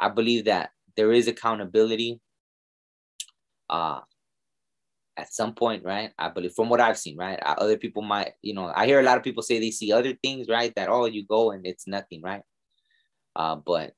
I 0.00 0.10
believe 0.10 0.44
that 0.46 0.70
there 0.96 1.12
is 1.12 1.28
accountability. 1.28 2.20
Uh 3.70 4.00
at 5.16 5.32
some 5.32 5.54
point, 5.54 5.82
right? 5.84 6.12
I 6.18 6.28
believe 6.28 6.52
from 6.52 6.68
what 6.68 6.80
I've 6.80 6.98
seen, 6.98 7.16
right? 7.16 7.38
Other 7.42 7.78
people 7.78 8.02
might, 8.02 8.32
you 8.42 8.54
know, 8.54 8.70
I 8.74 8.86
hear 8.86 9.00
a 9.00 9.02
lot 9.02 9.16
of 9.16 9.22
people 9.22 9.42
say 9.42 9.58
they 9.58 9.70
see 9.70 9.92
other 9.92 10.12
things, 10.22 10.48
right? 10.48 10.72
That 10.76 10.88
oh, 10.90 11.06
you 11.06 11.24
go 11.26 11.52
and 11.52 11.66
it's 11.66 11.86
nothing, 11.86 12.20
right? 12.22 12.42
Uh, 13.34 13.56
but 13.56 13.94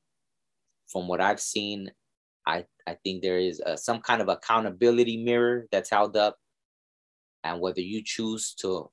from 0.86 1.08
what 1.08 1.20
I've 1.20 1.40
seen, 1.40 1.90
I, 2.46 2.64
I 2.86 2.96
think 3.04 3.22
there 3.22 3.38
is 3.38 3.60
a, 3.64 3.76
some 3.76 4.00
kind 4.00 4.22
of 4.22 4.28
accountability 4.28 5.22
mirror 5.22 5.66
that's 5.72 5.90
held 5.90 6.16
up. 6.16 6.36
And 7.44 7.60
whether 7.60 7.80
you 7.80 8.02
choose 8.04 8.54
to 8.60 8.90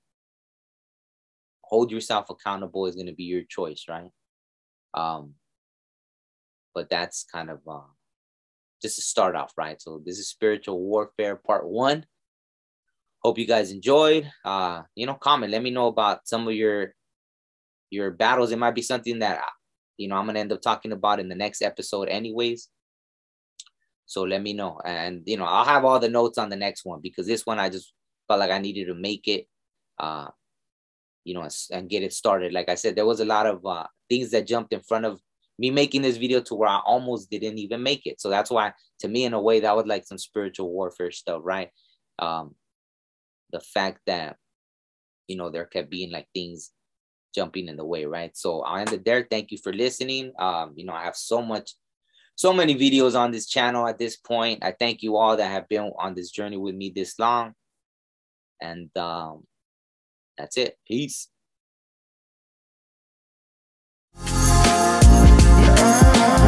hold 1.68 1.92
yourself 1.92 2.30
accountable 2.30 2.86
is 2.86 2.96
going 2.96 3.08
to 3.08 3.14
be 3.14 3.24
your 3.24 3.44
choice, 3.44 3.86
right? 3.90 4.12
Um, 4.94 5.34
but 6.74 6.90
that's 6.90 7.26
kind 7.32 7.50
of 7.50 7.60
uh, 7.68 7.90
just 8.82 8.96
to 8.96 9.02
start 9.02 9.36
off, 9.36 9.54
right? 9.58 9.82
So 9.82 10.02
this 10.06 10.20
is 10.20 10.30
spiritual 10.30 10.80
warfare 10.80 11.36
part 11.36 11.68
one. 11.68 12.06
Hope 13.24 13.40
you 13.40 13.48
guys 13.48 13.72
enjoyed. 13.72 14.30
Uh, 14.44 14.84
you 14.94 15.06
know, 15.06 15.16
comment. 15.16 15.52
Let 15.52 15.64
me 15.64 15.72
know 15.72 15.88
about 15.88 16.28
some 16.28 16.48
of 16.48 16.54
your 16.54 16.94
your 17.90 18.12
battles. 18.12 18.52
It 18.52 18.60
might 18.60 18.76
be 18.76 18.82
something 18.82 19.20
that 19.20 19.42
you 19.98 20.08
know, 20.08 20.16
I'm 20.16 20.26
gonna 20.26 20.40
end 20.40 20.52
up 20.52 20.62
talking 20.62 20.92
about 20.92 21.20
in 21.20 21.30
the 21.30 21.36
next 21.36 21.62
episode, 21.62 22.10
anyways. 22.10 22.70
So 24.06 24.22
let 24.22 24.42
me 24.42 24.54
know, 24.54 24.80
and 24.86 25.24
you 25.26 25.38
know, 25.38 25.46
I'll 25.46 25.66
have 25.66 25.84
all 25.84 26.00
the 26.00 26.10
notes 26.10 26.38
on 26.38 26.50
the 26.50 26.56
next 26.56 26.86
one 26.86 27.00
because 27.02 27.26
this 27.26 27.46
one 27.46 27.60
I 27.60 27.70
just 27.70 27.94
felt 28.28 28.40
like 28.40 28.52
I 28.52 28.60
needed 28.60 28.88
to 28.88 28.94
make 28.94 29.28
it, 29.28 29.48
uh, 30.00 30.28
you 31.26 31.34
know, 31.34 31.48
and 31.72 31.90
get 31.90 32.04
it 32.04 32.14
started. 32.14 32.54
Like 32.54 32.70
I 32.70 32.76
said, 32.76 32.96
there 32.96 33.06
was 33.06 33.20
a 33.20 33.26
lot 33.26 33.48
of 33.48 33.66
uh, 33.66 33.88
things 34.10 34.32
that 34.32 34.48
jumped 34.48 34.72
in 34.72 34.82
front 34.82 35.06
of 35.06 35.20
me 35.58 35.72
making 35.72 36.02
this 36.02 36.18
video 36.18 36.42
to 36.42 36.56
where 36.56 36.70
I 36.70 36.80
almost 36.86 37.30
didn't 37.30 37.58
even 37.58 37.82
make 37.84 38.06
it. 38.06 38.22
So 38.22 38.30
that's 38.30 38.52
why, 38.52 38.74
to 39.00 39.08
me, 39.08 39.26
in 39.26 39.34
a 39.34 39.42
way, 39.42 39.60
that 39.62 39.76
was 39.76 39.86
like 39.86 40.06
some 40.06 40.18
spiritual 40.18 40.72
warfare 40.72 41.12
stuff, 41.12 41.42
right? 41.44 41.70
Um, 42.20 42.56
the 43.52 43.60
fact 43.60 44.00
that 44.06 44.38
you 45.28 45.38
know 45.38 45.50
there 45.50 45.66
kept 45.66 45.90
being 45.90 46.12
like 46.12 46.28
things 46.34 46.72
jumping 47.34 47.68
in 47.68 47.76
the 47.76 47.86
way, 47.86 48.06
right? 48.06 48.36
So 48.36 48.62
I'll 48.62 48.80
end 48.80 48.94
it 48.94 49.04
there. 49.04 49.28
Thank 49.30 49.52
you 49.52 49.58
for 49.58 49.74
listening. 49.74 50.32
Um, 50.40 50.74
you 50.76 50.86
know, 50.86 50.94
I 50.94 51.04
have 51.04 51.18
so 51.18 51.42
much, 51.42 51.72
so 52.36 52.54
many 52.54 52.76
videos 52.76 53.20
on 53.20 53.32
this 53.32 53.48
channel 53.48 53.88
at 53.88 54.00
this 54.00 54.16
point. 54.16 54.64
I 54.64 54.72
thank 54.72 55.04
you 55.04 55.18
all 55.18 55.36
that 55.36 55.52
have 55.52 55.68
been 55.68 55.92
on 56.00 56.16
this 56.16 56.32
journey 56.32 56.56
with 56.56 56.76
me 56.76 56.94
this 56.96 57.20
long. 57.20 57.54
And 58.62 58.90
um, 58.98 59.44
that's 60.38 60.58
it. 60.58 60.78
Peace. 60.88 61.30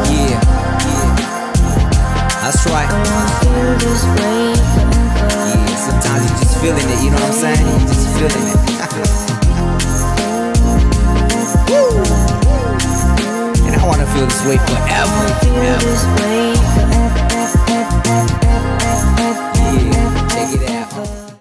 Yeah, 0.08 0.40
yeah. 0.88 1.16
That's 2.42 2.66
right. 2.66 2.90
Yeah, 5.48 5.76
sometimes 5.76 6.30
you're 6.30 6.38
just 6.38 6.56
feeling 6.60 6.88
it, 6.88 7.02
you 7.02 7.10
know 7.10 7.16
what 7.16 7.26
I'm 7.26 7.32
saying? 7.32 7.66
You 7.66 7.86
just 7.88 8.08
feeling 8.18 8.48
it. 8.52 8.58
And 13.68 13.76
I 13.76 13.86
wanna 13.86 14.06
feel 14.06 14.26
this 14.26 14.44
way 14.46 14.56
forever. 14.56 15.28
forever. 15.44 16.57